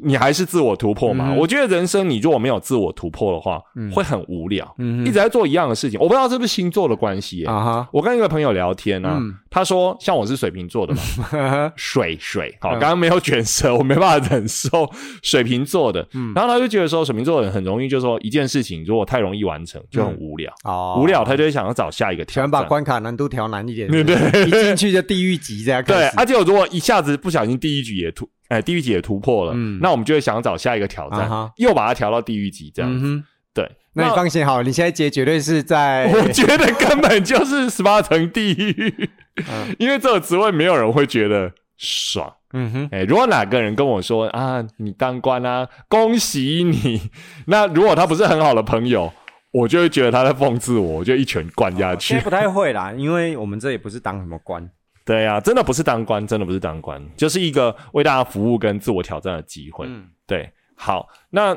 [0.04, 1.32] 你还是自我突破嘛。
[1.32, 3.90] 嗯我觉得人生你如果没有自我突破的话，嗯。
[3.92, 5.98] 会很无聊，嗯一直在做一样的事情。
[6.00, 9.34] 我不知道是不是星座的关系、耶啊哈，我跟一个朋友聊天啊，嗯。
[9.50, 12.78] 他说像我是水瓶座的嘛， 水水，好，嗯。
[12.78, 14.88] 刚刚没有卷舌，我没办法忍受
[15.22, 16.32] 水瓶座的，嗯。
[16.34, 22.62] 然后他就觉得说水瓶座的人很容易，就说一件事情如果太容易完成就很无聊，哦，无聊他就会想要找下一个挑战把。
[22.62, 32.98] 关卡难度调难一点，对对，一进去就地狱级这样对，始，而且如果一下子不小心第一局也突，哎，地狱级也突破了，嗯那我们就会想找下一个挑战，又把它调到地狱级这样子。
[32.98, 39.10] 嗯哼，对，那你放心好，你现在接绝对是在 我觉得根本就是十八层地狱，
[39.48, 42.32] 嗯因为这个职位没有人会觉得爽。
[42.54, 47.10] 嗯哼，哎、如果哪个人跟我说啊，你当官啊，恭喜你，
[47.46, 49.12] 那如果他不是很好的朋友，
[49.52, 52.14] 我就会觉得他在讽刺我，我就一拳灌下去。
[52.14, 54.66] 现在不太会啦，因为我们这也不是当什么官，
[55.08, 59.86] 对啊，真的不是当官，真的不是当官，就是一个为大家服务跟自我挑战的机会。
[59.88, 61.54] 嗯，对，好，那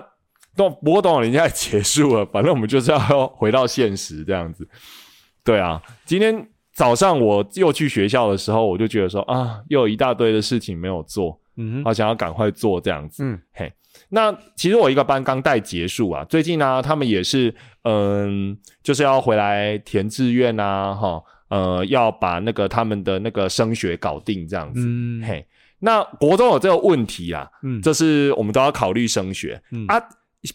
[0.55, 4.65] 动不过董人家也结束了，反正我们就是要回到现实这样子。
[5.43, 13.21] 对啊，今天早上我又去学校的时候，我就觉得说啊，又有一大堆的事情没有做，嗯，好想要赶快做这样子。
[13.21, 13.73] 嗯嘿，
[14.07, 24.81] 那其实我一个班刚带结束啊，最近呢、他们也是嗯，就是要回来填志愿啊，哈，呃，要把那个他们的那个升学搞定这样子。
[24.83, 25.45] 嗯嘿，
[25.79, 30.01] 那国中有这个问题啊，嗯，这是我们都要考虑升学、嗯啊。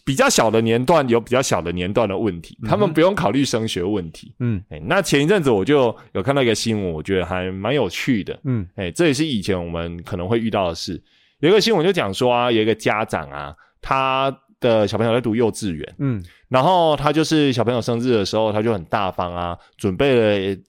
[0.03, 4.35] 比较小的年段有比较小的年段的问题，他们不用考虑升学问题。
[4.41, 8.37] 嗯哎、那前一阵子我就有看到一个新闻，我觉得还蛮有趣的。
[8.43, 11.01] 嗯哎、这也是以前我们可能会遇到的事。
[11.39, 14.29] 有一个新闻就讲说啊，有一个家长啊，他
[14.59, 20.13] 的小朋友在读幼稚园，嗯然后他就是小朋友生日的时候，他就很大方啊，准备
[20.53, 20.61] 了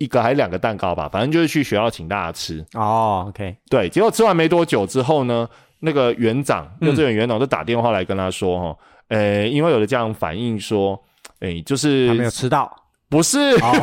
[0.00, 2.64] 一个还是两个蛋糕吧，反正就是去学校请大家吃。
[2.72, 5.46] 哦，OK，对，结果吃完没多久之后呢，
[5.78, 6.88] 那个园长，嗯。
[6.88, 10.98] 幼稚园园长就打电话来跟他说，哈、呃，因为有的家长反映说，
[11.40, 12.74] 诶，就是他没有吃到，
[13.10, 13.74] 不是、哦，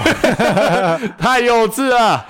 [1.19, 2.25] 太幼稚了，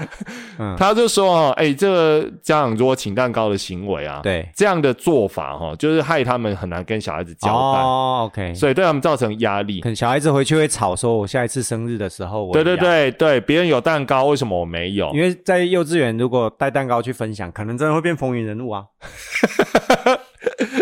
[0.57, 9.79] 嗯，他就说，哦，哎，这个家长如果请蛋糕的行为啊，对，这样的做法哈、就是害他们很难跟小孩子交代，哦，OK，所以对他们造成压力。
[9.81, 9.89] 可。
[9.89, 15.13] 能小孩子回去会吵，说我下一次生日的时候，我对对，对对，别人有蛋糕，为什么我没有？
[15.13, 18.83] 因为在幼稚园如果带蛋糕去分享，可能真的会变风云人物啊。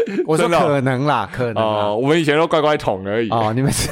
[0.26, 3.30] 我说可能啦，可能哦、我们以前都乖乖桶而已。
[3.30, 3.90] 哦，你们是，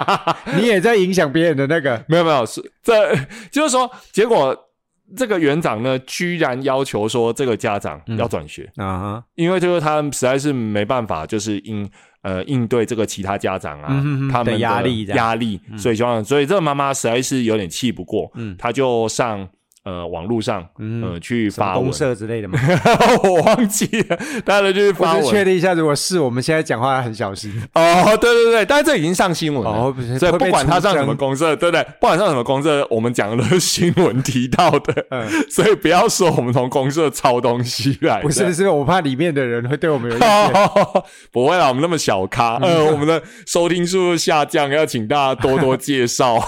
[0.56, 3.14] 你也在影响别人的那个，没有没有，是这
[3.50, 4.56] 就是说，结果
[5.16, 11.88] 这个园长呢，居然要求说这个家长要转学，啊，因为就是他实在是没办法，就是应
[12.22, 18.56] 呃应对这个其他家长啊、嗯哼哼他们的压力压力，所以希望，所以这个妈妈实在是有点气不过，嗯。
[18.58, 19.46] 她就上
[19.84, 22.58] 呃网络上嗯呃去发文公，社之类的嘛。
[23.24, 29.70] 我忘记了，大家就去我发文确定一下，如果是我们现在讲话很小心哦，对对对，但是这已经上新闻了。
[29.70, 31.82] 哦，不是，所以不管他上什么，公社，对不对？
[32.00, 38.22] 不管上什么公社，我们讲的都是新闻提到的， 嗯，所以不要说我们从公社抄东西来的。
[38.22, 40.52] 不是，是我怕里面的人会对我们有意见。
[41.30, 46.40] 不会啦，我们那么小咖，嗯呃，我们的收听数下降，要请大家多多介绍。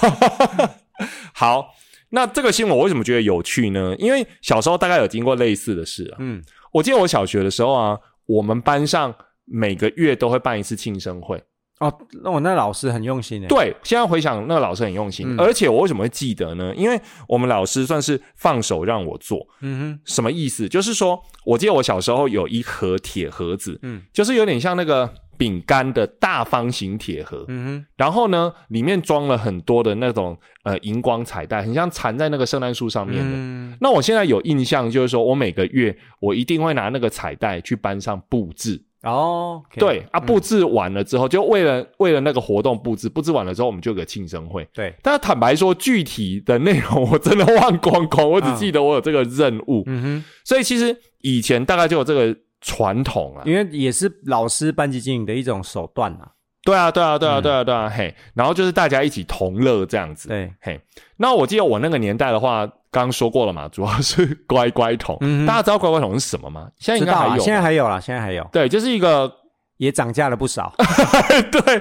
[1.32, 1.74] 好，
[2.10, 3.94] 那这个新闻我为什么觉得有趣呢？
[3.98, 6.16] 因为小时候大概有经过类似的事啊。
[6.20, 6.42] 嗯，
[6.72, 9.14] 我记得我小学的时候啊，我们班上
[9.44, 11.42] 每个月都会办一次庆生会。
[11.78, 11.92] 哦，
[12.22, 13.46] 那我那老师很用心诶。
[13.48, 16.72] 对，现在回想那个老师很用心，嗯而且我为什么会记得呢？
[16.74, 20.66] 因为我们老师算是放手让我做，嗯哼什么意思？
[20.66, 33.30] 就是说我记得我小时候有一盒铁盒子，嗯就是有点像那个饼干的大方形铁盒，哼，嗯然后呢，里面装了很多的那种呃荧光彩带，很像缠在那个圣诞树上，面的。
[33.32, 33.76] 嗯。
[33.80, 40.26] 那我现在有印象，就是说我每个月我一定会拿那个彩带去班上布置，哦对啊，嗯。
[40.26, 44.66] 布置完了之后，就为了为了那个活动布置，布置完了之后，我们就有个庆生会。
[44.72, 49.82] 对，但是坦白说，具体的内容我真的忘光光，我只记得我有这个任务。
[49.86, 53.42] 嗯哼，所以其实以前大概就有这个传统啊。
[53.46, 56.32] 因为也是老师班级经营的一种手段啊。
[56.64, 60.28] 对啊，对啊，对啊，嗯对啊，对啊，嘿，然后就是大家一起同乐这样子。
[60.28, 60.80] 对，嘿，
[61.16, 65.16] 那我记得我那个年代的话，刚刚说过了嘛， 主要是乖乖桶。
[65.20, 66.68] 嗯大家知道乖乖桶是什么吗？
[66.76, 69.32] 现在应该还有吧，现在还有啦，现在还有，对，就是一个
[69.76, 70.74] 也涨价了不少。
[71.52, 71.80] 对，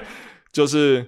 [0.52, 1.04] 就是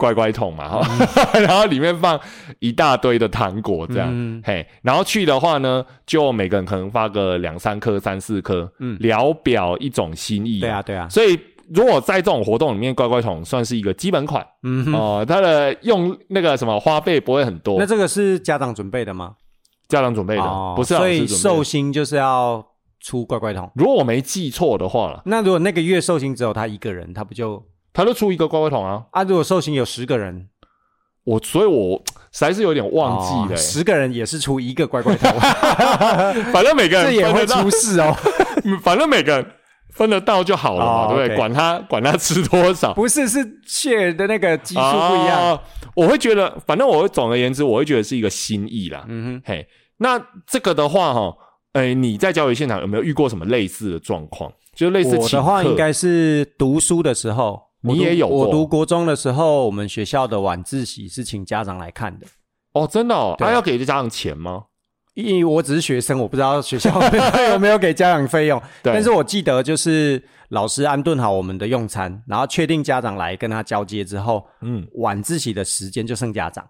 [0.00, 0.82] 乖乖桶嘛，哈、
[1.38, 2.18] 然后里面放
[2.58, 4.42] 一大堆的糖果这样，嗯。
[4.42, 8.96] 嘿，然后去的话呢，就每个人可能发个两三颗、三四颗，嗯。
[8.98, 11.38] 聊表一种心意、对啊，，对啊，所以
[11.74, 14.44] 如果在这种活动里面，乖乖桶算是一个基本款。
[14.62, 14.94] 嗯哼。
[14.94, 17.78] 哦、它的用那个什么花费不会很多。
[17.78, 19.34] 那，这个是家长准备的吗？
[19.88, 21.42] 家长准备的，哦不是老所以师准备的。
[21.42, 22.64] 寿星就是要
[23.00, 23.68] 出乖乖桶。
[23.74, 27.60] 如果我没记错的话了，那如果那个月寿星只有他一个人，他不就
[27.92, 29.02] 他就出一个乖乖桶啊。
[29.12, 29.22] 啊？
[29.24, 30.48] 如果寿星有十个人，
[31.24, 35.30] 我所以，我实在是有点忘记了、哦十个人也是出一个乖乖桶，
[36.52, 38.16] 反正每个人这也会得到出事哦。
[38.64, 39.46] 嗯反正每个人
[39.90, 45.38] 分得到就好了嘛，哦对不对？OK 管他管他吃多少，不是，是 share 的那个基数不一样。
[45.52, 45.60] 啊
[45.96, 49.04] 我会觉得，反正我会总而言之，我会觉得是一个心意啦。
[49.08, 49.66] 嗯嘿，
[49.98, 51.34] 那这个的话，哈，
[51.72, 54.50] 哎，你在教育现场有没有遇过什么类似的状况？
[54.74, 62.26] 就是类似哼，我的话应该是读书的时候，你也有过我读国中的时候，我们学校的晚自习是请家长来看的。
[62.72, 64.64] 哦，真的哦，对他要给家长钱吗？
[65.14, 66.90] 因为我只是学生，我不知道学校
[67.50, 76.64] 有没有给家长费用， 对但是我记得就是老师安顿好我们的用餐，然后确定家长来跟他交接之后，嗯，晚自习的时间就剩家长，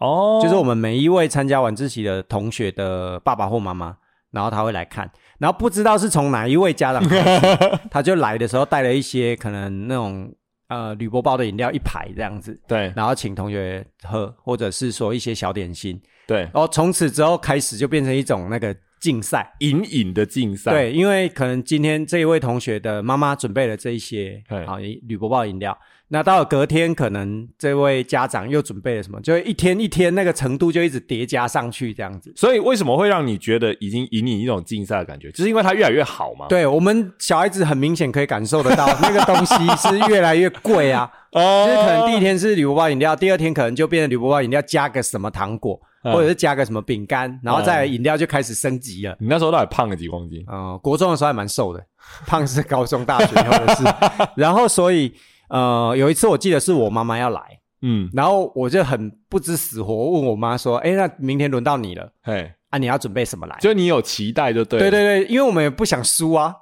[0.00, 3.96] 哦就是我们每一位参加晚自习的同学的爸爸或妈妈，
[4.30, 7.02] 然后他会来看，然后不知道是从哪一位家长
[7.90, 10.30] 他就来的时候带了一些可能那种
[10.68, 19.54] 呃铝箔包的饮料一排这样子，对然后请同学喝，或者是说一些小点心，对，然后从此之后开始就变成一种那个竞赛。
[19.60, 25.76] 隐隐的竞赛，对，因为可能今天这一位同学的妈妈准备了这一些嘿好铝箔包饮料，
[26.10, 32.32] 那到了隔天，可能这位家长又准备了什么，就一天一天那个程度就一直叠加上去，这样子。
[32.34, 35.30] 所以为什么会让你觉得已经引你一种竞赛的感觉？
[35.32, 36.46] 就是因为它越来越好嘛。
[36.48, 41.10] 对我们小孩子很明显可以感受得到，那个东西是越来越贵啊。
[41.32, 49.14] 哦就是可能第一天是铝箔包饮料，第二天可能就变成铝箔包饮料加个什么糖果，嗯或者是加个什么饼干，然后再饮料就开始升级了。
[49.20, 50.42] 你那时候到底胖了几公斤？
[50.48, 51.84] 呃，国中的时候还蛮瘦的，
[52.26, 53.84] 胖是高中、大学以后的事。
[54.36, 55.12] 然后所以
[55.48, 57.40] 呃，有一次我记得是我妈妈要来，
[57.82, 64.78] 嗯，然后我就很不知死活问我妈说：“哎，那明天轮到你了嘿，啊，你要准备什么来就你有期待就？”对。
[64.78, 66.54] 对对对，因为我们也不想输啊，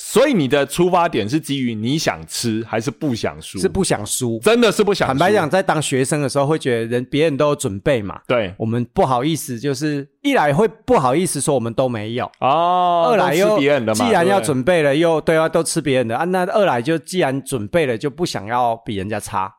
[0.00, 3.58] 所以你的出发点是基于你想吃还是不想输？
[3.58, 4.38] 是不想输。
[4.44, 5.10] 真的是不想输。
[5.10, 19.52] 坦白讲，在当学生的时候，会觉得人别人都有准备嘛，对我们不好意思，就是一来会不好意思说我们都没有，哦，二来又吃别人的嘛，既然要准备了，又对啊，都吃别人的啊，那二来就既然准备了，就不想要比人家差，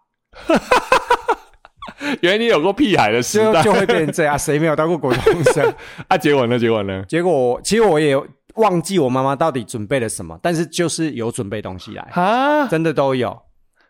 [2.21, 4.39] 原来你有过屁孩的时代就就会变成这样。
[4.39, 5.73] 谁没有当过国中生？
[6.07, 6.17] 啊？
[6.17, 6.57] 结果呢？
[6.57, 7.03] 结果呢？
[7.09, 8.15] 结果其实我也
[8.59, 13.37] 忘记我妈妈到底准备了什么，但是就是有准备东西来，啊，真的都有。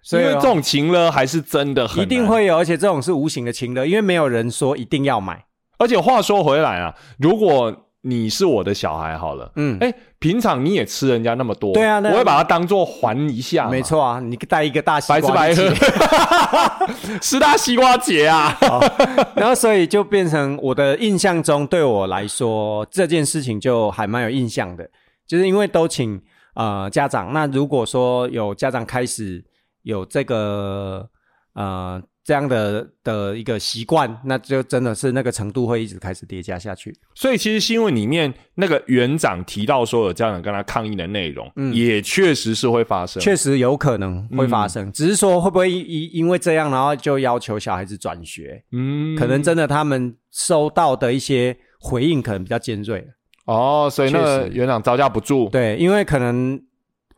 [0.01, 2.25] 所以哦因为这种情了还是真的很一定。
[2.25, 5.45] 会有，而且这种是无形的情乐，因为没有人说一定要买。
[5.77, 16.87] 而且话说回来啊，如果你是我的小孩好了，嗯，哎，平常你也吃人家那么多，对啊我会把它当做还一下，没错啊，你带一个大西瓜白吃白喝，
[17.21, 18.57] 十大西瓜节啊，
[19.35, 24.89] 然后所以就变成我的印象中，对我来说这件事情就还蛮有印象的，
[25.27, 26.21] 就是因为都请
[26.55, 29.43] 呃家长，那如果说有家长开始
[29.83, 31.05] 有这个
[31.53, 36.95] 呃这样的的一个习惯，那就真的是那个程度会一直开始叠加下去。
[37.15, 43.19] 所以其实新闻里面那个园长提到说有家长跟他抗议的内容，嗯也确实是会发生。
[43.19, 48.63] 确实有可能会发生，只是说会不会因因为这样，然后就要求小孩子转学？
[48.73, 53.03] 嗯可能真的他们收到的一些回应可能比较尖锐。
[53.45, 56.61] 哦，所以那个园长招架不住，对，因为可能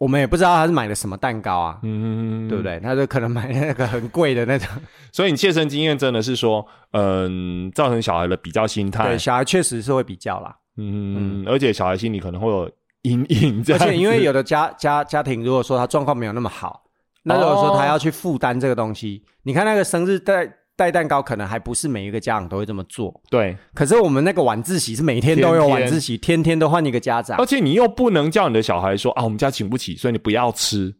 [0.01, 2.63] 我们也不知道他是买的什么蛋糕啊，嗯，对不？
[2.63, 2.79] 对？
[2.79, 4.67] 他就可能买那个很贵的那种。
[5.11, 12.67] 所以你切身经验真的是说，嗯，造成小孩的比较心态对，，小孩确实是会比较啦，嗯，而且小孩心里可能会有
[13.03, 16.81] 阴影，这样而且因为有的家家家庭，如果说他状况没有那么好，
[17.21, 23.13] 那如果说他要去负担这个东西，你看那个生日带带蛋糕，可能还不是每一个家长都会这么做。
[23.29, 30.91] 对，可是我们那个晚自习是每天都有晚自习，天天都换一个家长而且你又不能叫你的小孩说啊，我们家请不起，所以你不要吃。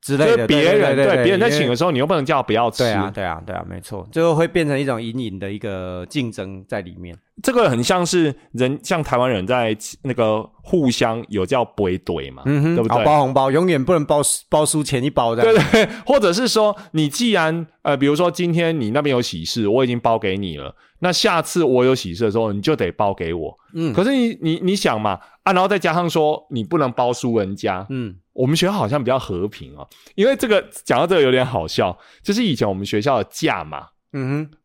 [0.00, 0.36] 之类的。
[0.36, 2.82] 就是别人对对别人在请的时候，你又不能叫不要吃。
[2.82, 7.16] 对啊，对啊，对啊，没错，最后会变成一种隐隐的一个竞争在里面。
[7.40, 13.04] 这个很像是人，像台湾人在那个互相有叫“背怼”嘛，嗯哼，对不对？
[13.04, 15.42] 包红包永远不能包包输钱一包的。
[15.44, 23.58] 对对，或者是说，你既然呃，比如说今天你那边有喜事，我已经包给你了，那下次我有喜事的时候，你就得包给我。
[23.74, 23.92] 嗯。
[23.92, 28.16] 可是你你你想嘛啊，然后再加上说你不能包输人家，嗯。
[28.32, 34.58] 我们学校好像比较和平哦，因为这个讲到这个有点好笑，就是以前我们学校的价嘛，嗯哼。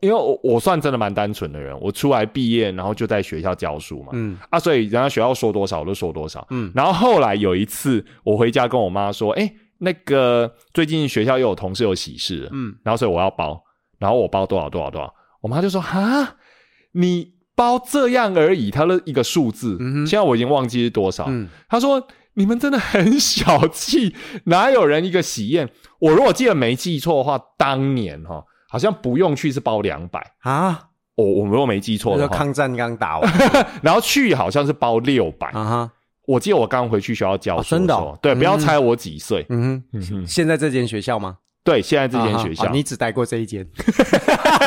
[0.00, 4.36] 因为我我算真的蛮单纯的人，我出来毕业然后就在学校教书嘛，嗯。
[4.48, 6.72] 啊，所以人家学校说多少我就说多少，嗯。
[6.74, 12.74] 然后后来有一次我回家跟我妈说，哎，那个最近学校又有同事有喜事，嗯。
[12.82, 13.62] 然后所以我要包，
[13.98, 16.36] 然后我包多少多少多少，我妈就说哈，
[16.92, 19.76] 你包这样而已，他的一个数字，
[20.06, 21.26] 现在我已经忘记是多少。
[21.28, 24.14] 嗯，他说：“你们真的很小气，
[24.44, 25.68] 哪有人一个喜宴？
[25.98, 33.32] 我如果记得没记错的话，当年哈、好像不用去是包两百，啊，我我如果没记错那的话，个抗战刚打完
[33.82, 35.92] 然后去好像是包六百、啊哈，
[36.26, 38.18] 我记得我刚回去学校教书哦真的哦。
[38.22, 39.44] 对，不要猜我几岁。
[39.50, 41.36] 嗯哼，现在这间学校吗？
[41.62, 43.66] 对，现在这间学校，你只待过这一间，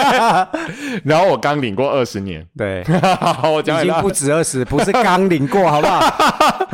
[1.03, 2.83] 然后我刚领过二十年，对，
[3.43, 5.99] 我已经不止二十，不是刚领过，好不好？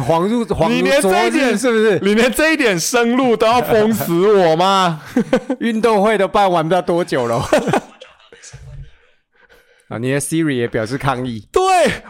[0.04, 2.00] 黄入黄你连这一点，是不是？
[2.00, 5.02] 你连这一点生路都要封死我吗？
[5.62, 7.42] 运动会都办完不知道多久了。
[9.88, 11.48] 啊，你的 Siri 也表示抗议。
[11.52, 11.64] 对，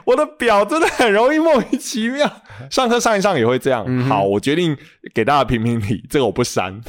[0.03, 2.29] 我的表真的很容易莫名其妙，
[2.69, 3.85] 上课上一上也会这样。
[4.05, 4.75] 好，我决定
[5.13, 6.81] 给大家评评理，这个我不删，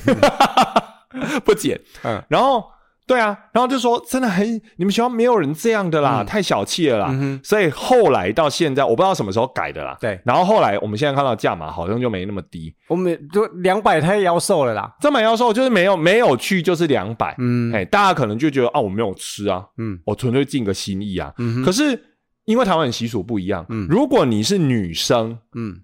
[1.44, 1.80] 不减。
[2.04, 2.64] 嗯然后
[3.06, 4.46] 对啊，然后就说真的很，
[4.76, 7.08] 你们学校没有人这样的啦，太小气了啦。
[7.11, 9.96] 嗯所以后来到现在，我不知道什么时候改的啦。
[10.00, 14.94] 对然后后来我们现在看到价码好像就没那么低，我们就两百太妖兽了啦。
[15.00, 17.34] 这买妖兽就是没有没有去就是两百。
[17.38, 21.34] 嗯哎，大家可能就觉得啊，我没有吃啊，嗯我纯粹尽个心意啊。
[21.38, 22.00] 嗯哼可是
[22.44, 25.80] 因为台湾人习俗不一样，嗯如果你是女生嗯，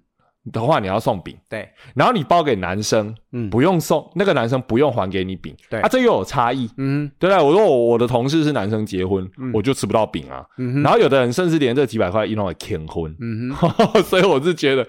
[0.53, 3.51] 的话，你要送饼，对，然后你包给男生，嗯。
[3.51, 5.81] 不用送，那个男生不用还给你饼，对。
[5.81, 7.11] 啊，这又有差异，嗯。
[7.19, 7.45] 对不对？
[7.45, 14.87] 我说我我的同事是男生结婚，我就吃不到饼啊，嗯然后有的人甚至连这几百块一弄来填婚，嗯哼， 所以我是觉得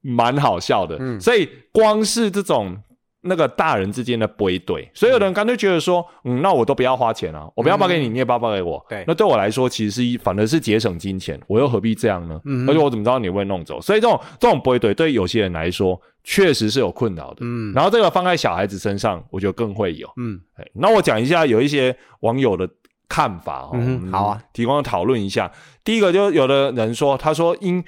[0.00, 0.96] 蛮好笑的。
[1.00, 1.20] 嗯。
[1.20, 2.76] 所以光是这种
[3.22, 8.84] 那个大人之间的不对，所以有的人干脆觉得说，嗯，那我都不要花钱啊，我不要包给你，你也不要包给我。
[8.88, 12.40] 对那对我来说其实是一反而是节省金钱，我又何必这样呢？
[12.44, 13.80] 嗯而且我怎么知道你会弄走？
[13.80, 17.38] 所以这种这种不对，对有些人来说确实是有困扰的。
[17.40, 20.08] 嗯然后这个放在小孩子身上，我觉得更会有。
[20.16, 22.68] 嗯哎那我讲一下有一些网友的
[23.08, 25.50] 看法哦，嗯好啊，提供讨论一下。
[25.84, 27.82] 第一个就有的人说，他说因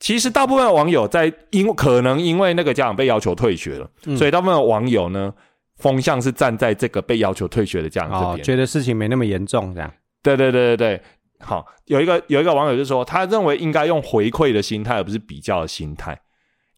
[0.00, 5.32] 其实大部分的网友在因可能因为那个家长被要求退学了，嗯所以大部分的网友呢
[5.76, 8.44] 风向是站在这个被要求退学的家长这哦，边。
[8.44, 9.92] 觉得事情没那么严重，这样。
[10.22, 11.02] 对对对对对，
[11.38, 16.18] 好，有一个有一个网友就说，他认为应该用回馈的心态，而不是比较的心态。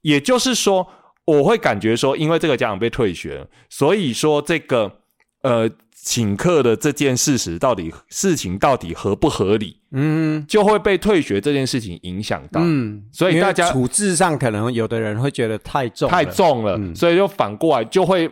[0.03, 0.87] 也就是说，
[1.25, 4.99] 我会感觉说，因为这个家长被退学了，所以说这个
[5.43, 5.71] 呃
[6.05, 18.31] 请客的这件事实到底事情到底合不合理，嗯就会被退学这件事情影响到，嗯，所以大家处置上可能有的人会觉得太重，太重了，嗯所以就反过来就会。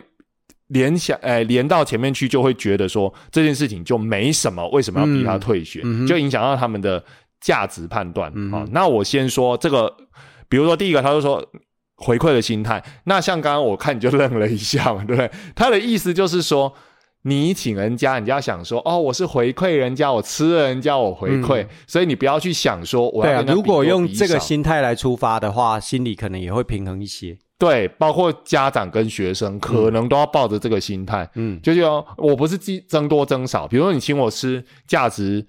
[0.67, 5.81] 联想，呃，连到前面去，就会觉得说这件事情就没什么，为什么要逼他退学？
[6.07, 7.03] 就影响到他们的
[7.41, 8.31] 价值判断。
[8.33, 9.93] 嗯哼好，那我先说这个，
[10.47, 11.45] 比如说第一个，他就说
[11.97, 12.81] 回馈的心态。
[13.03, 15.29] 那像刚刚我看你就愣了一下嘛，对不对？
[15.53, 16.73] 他的意思就是说，
[17.23, 27.37] 你请人家，人家想说，哦，我是回馈人家，我吃了人家，我回馈，所以你不要去想说我如果用这个心态来出发的话，心里可能也会平衡一些。
[27.59, 31.29] 对，包括家长跟学生，可能都要抱着这个心态。
[31.35, 31.61] 嗯。
[31.61, 35.45] 就就我不是争争多增少，比如说你请我吃价值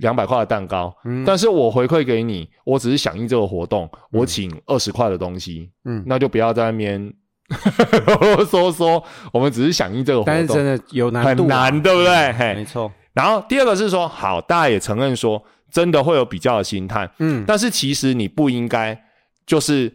[0.00, 1.24] 两百块的蛋糕，嗯。
[1.24, 7.10] 但是我回馈给你，我只是响应这个活动，我请二十块的东西，嗯，那就不要在那边
[7.48, 12.32] 啰啰嗦嗦，我们只是响应这个活动，但是真的有难度啊，很难，对不对？
[12.32, 12.90] 嘿，没错。
[13.12, 17.44] 然后第二个是说，好，大家也承认说，真的会有比较的心态，嗯。
[17.46, 18.98] 但是其实你不应该
[19.46, 19.92] 就是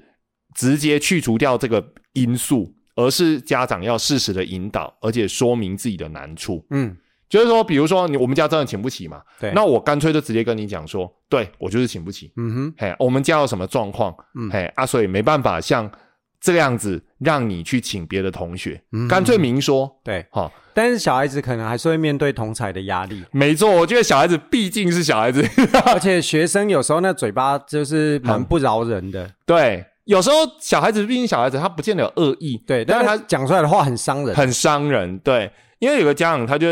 [0.55, 1.83] 直接去除掉这个
[2.13, 6.65] 因素，而是家长要适时的引导，而且说明自己的难处。
[6.69, 6.95] 嗯，
[7.27, 9.51] 就是说，比如说你我们家真的请不起嘛，对。
[9.53, 14.49] 那我干脆就直接跟你讲说，对我就是请不起，嗯哼，嘿，我们家有什么状况，嗯。
[14.49, 15.91] 嘿啊，所以没办法像
[16.39, 19.07] 这个样子让你去请别的同学，嗯。
[19.07, 20.25] 干脆明说，对。
[20.31, 25.43] 好、但是小孩子可能还是会面对同才的压力，没错，我觉得小孩子毕竟是小孩子，
[25.85, 32.85] 而且学生有时候那嘴巴就是蛮不饶人的，对，有时候小孩子毕竟小孩子，他不见得有恶意，对。
[32.85, 36.67] 但但是他讲出来的话很伤人，很伤人，对，因为有个家长他就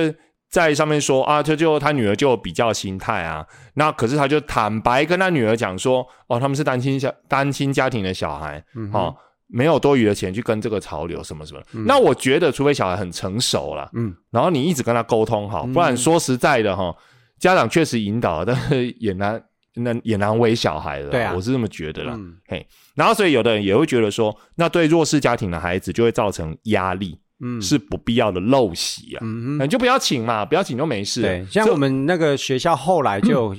[0.50, 9.14] 在上面说啊，就就他女儿就有比较心态啊，那可是他就坦白跟他女儿讲说，哦，他们是单亲小单亲家庭的小孩，嗯哦，
[9.48, 16.96] 没有多余的钱去跟这个潮流什么什么，那我觉得除非小孩很成熟了，嗯，然后你一直跟他沟通好，不然说实在的哈，
[17.40, 19.44] 家长确实引导，但是也难。
[19.80, 22.16] 那也难为小孩了，对啊我是这么觉得啦。
[22.18, 31.22] 嗯嘿，然后所以有的人也会觉得说，那对弱势家庭的孩子就会造成压力，嗯是不必要的陋习啊，嗯哼，你就不要请嘛，不要请就没事。
[31.22, 31.46] 对。
[31.46, 33.56] 像我们那个学校后来就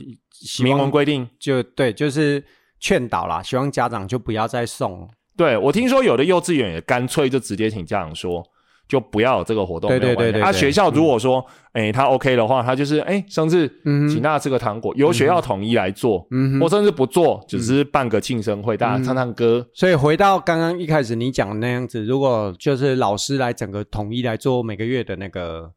[0.65, 2.45] 明文望规定，就对，就是
[2.81, 5.09] 劝导啦，希望家长就不要再送。
[5.39, 8.45] 对我听说有的幼稚园也干脆就直接请家长说，
[8.89, 9.89] 就不要有这个活动。
[9.89, 14.09] 对对对对啊，对学校如果说，哎、他 OK 的话，他就是，哎、生日嗯哼。
[14.09, 16.61] 请大家吃个糖果，由学校统一来做，嗯哼。
[16.61, 19.65] 或甚至不做，只是办个庆生会，大家唱唱歌。
[19.73, 25.71] 所以回到刚刚一开始你讲的那样子，如果就是老师来整个统一来做每个月的那个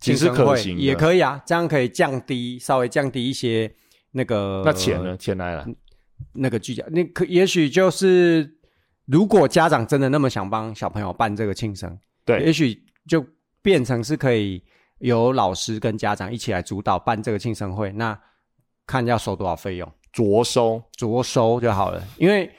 [0.00, 3.70] 其实庆生会可行也可以啊，这样可以降低稍微降低一些
[4.12, 5.16] 那个那钱呢？
[5.18, 5.66] 钱来了，
[6.34, 8.56] 那个聚焦，那可也许就是
[9.06, 13.24] 如果家长真的那么想帮小朋友办这个庆生，对也许就
[13.60, 14.62] 变成是可以
[14.98, 18.18] 由老师跟家长一起来主导办这个庆生会，那
[18.86, 20.82] 看要收多少费用，酌收。
[20.96, 22.50] 酌收就好了，因为。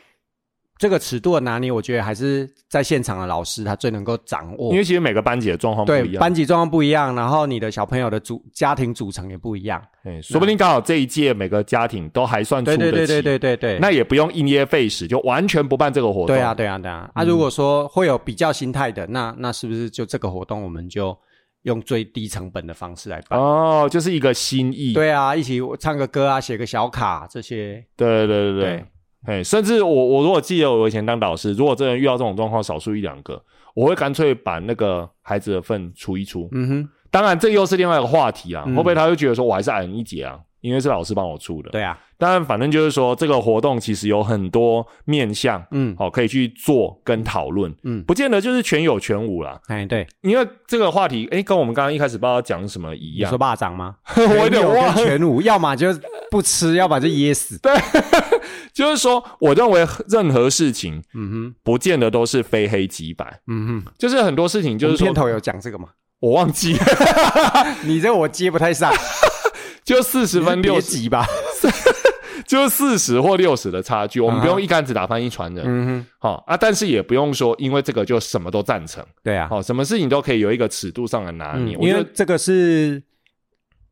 [0.78, 4.78] 这个尺度的拿捏，我觉得还是在现场的老师他最能够掌握因。
[4.78, 9.82] 为其实每个班级的状况不一样，班级状况不一样，然后你的小朋友的组家庭组成也不一样。
[10.04, 13.80] 哎，说不定刚好这一届每个家庭都还算出得起，对对对对对对对。
[13.80, 16.28] 那也不用因噎废食，就完全不办这个活动。
[16.28, 17.10] 对啊，对啊，对啊。
[17.14, 21.18] 啊，如果说会有比较心态的，那那是不是就这个活动我们就
[21.62, 23.40] 用最低成本的方式来办？
[23.40, 24.92] 哦，就是一个心意。
[24.92, 27.86] 对啊，一起唱个歌啊，写个小卡这些。
[27.96, 28.86] 对对对对对
[29.26, 33.42] 哎，甚至我我如果记得我以前当导师，如果真的遇到这种状况，少数一两个，
[33.74, 36.50] 我会干脆把那个孩子的份出一出。
[36.52, 40.38] 嗯哼，当然，这又是另外一个话题啊，嗯会不会他会觉得说我还是矮人一截啊？
[40.64, 41.70] 因为是老师帮我出的。
[41.70, 49.60] 对啊，当然，反正就是说这个活动其实有很多面向，嗯好、可以去做跟讨论，嗯，不见得就是全有全无啦。
[49.68, 53.98] 哎，对，因为这个话题，哎，跟我们刚刚一开始不知道讲什么一样你说，霸掌吗？
[54.16, 55.90] 我有点全有忘跟全无，要么就
[56.32, 57.60] 不吃，要么就噎死。
[57.60, 57.72] 对
[58.74, 65.90] 就是说，我认为任何事情嗯哼，不见得都是非黑即白，嗯哼，就是很多事情就是说片，头有讲这个吗？
[66.20, 66.76] 我忘记，
[67.84, 68.90] 你这我接不太上，
[69.86, 71.26] 就四十分六别十，急吧。
[72.46, 83.02] 就四十或六十的差距，我们不用一竿子打翻一船人，嗯哼，好、啊，但是也不用说因为这个就什么都赞成，对啊，好、什么事情都可以有一个尺度上的拿嗯捏。，我觉得因为这个是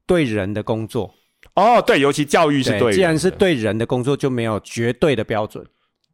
[0.05, 1.09] 对人的工作，
[1.55, 5.65] 哦，对，尤其教育是对的，既然是对人的工作，就没有绝对的标准，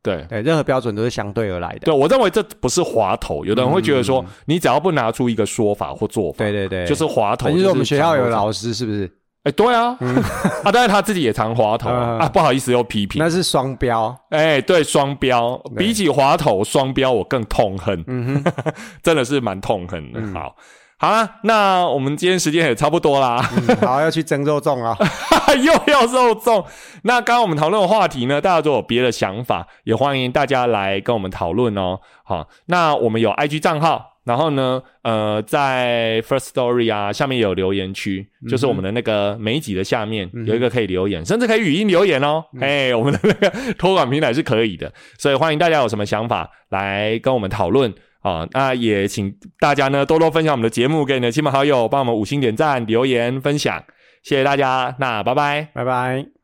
[0.04, 0.24] 对。
[0.30, 1.80] 对，任何标准都是相对而来的。
[1.80, 7.50] 对，我认为这不是滑头，有的人会觉得说，嗯你只要不拿出一个说法或做法，对对对，就是滑头。
[7.50, 9.10] 就是我们学校有，老师是不是？
[9.48, 9.96] 哎，对啊，
[10.66, 14.14] 啊，但是他自己也常滑头啊，嗯啊不好意思又批评，那是双标。
[14.30, 18.04] 哎，对，双标，比起滑头双标，我更痛恨，
[19.02, 20.20] 真的是蛮痛恨的。
[20.20, 20.54] 嗯好，
[21.00, 24.98] 好啦，那我们今天时间也差不多啦，嗯好，要去蒸肉粽啊。
[25.56, 26.66] 又要肉粽。
[27.04, 31.98] 那刚刚我们讨论的话题呢，大家都有别的想法，也欢迎大家来跟我们讨论哦。
[32.26, 34.17] 好，那我们有 IG 账号。
[34.28, 42.44] 然后呢，呃，在 First Story 啊下面有留言区，就是我们的那个每一集的下面有一个可以留言，甚至可以语音留言哦。
[42.60, 48.46] 哎、 我们的那个托管平台是可以的，所以欢迎大家有什么想法来跟我们讨论啊。
[48.52, 53.82] 那也请大家呢多多分享我们的节目给你的亲朋好友，帮我们五星点赞、留言、分享，
[54.24, 54.94] 谢谢大家。
[55.00, 55.70] 那拜拜。
[55.74, 56.37] 拜拜。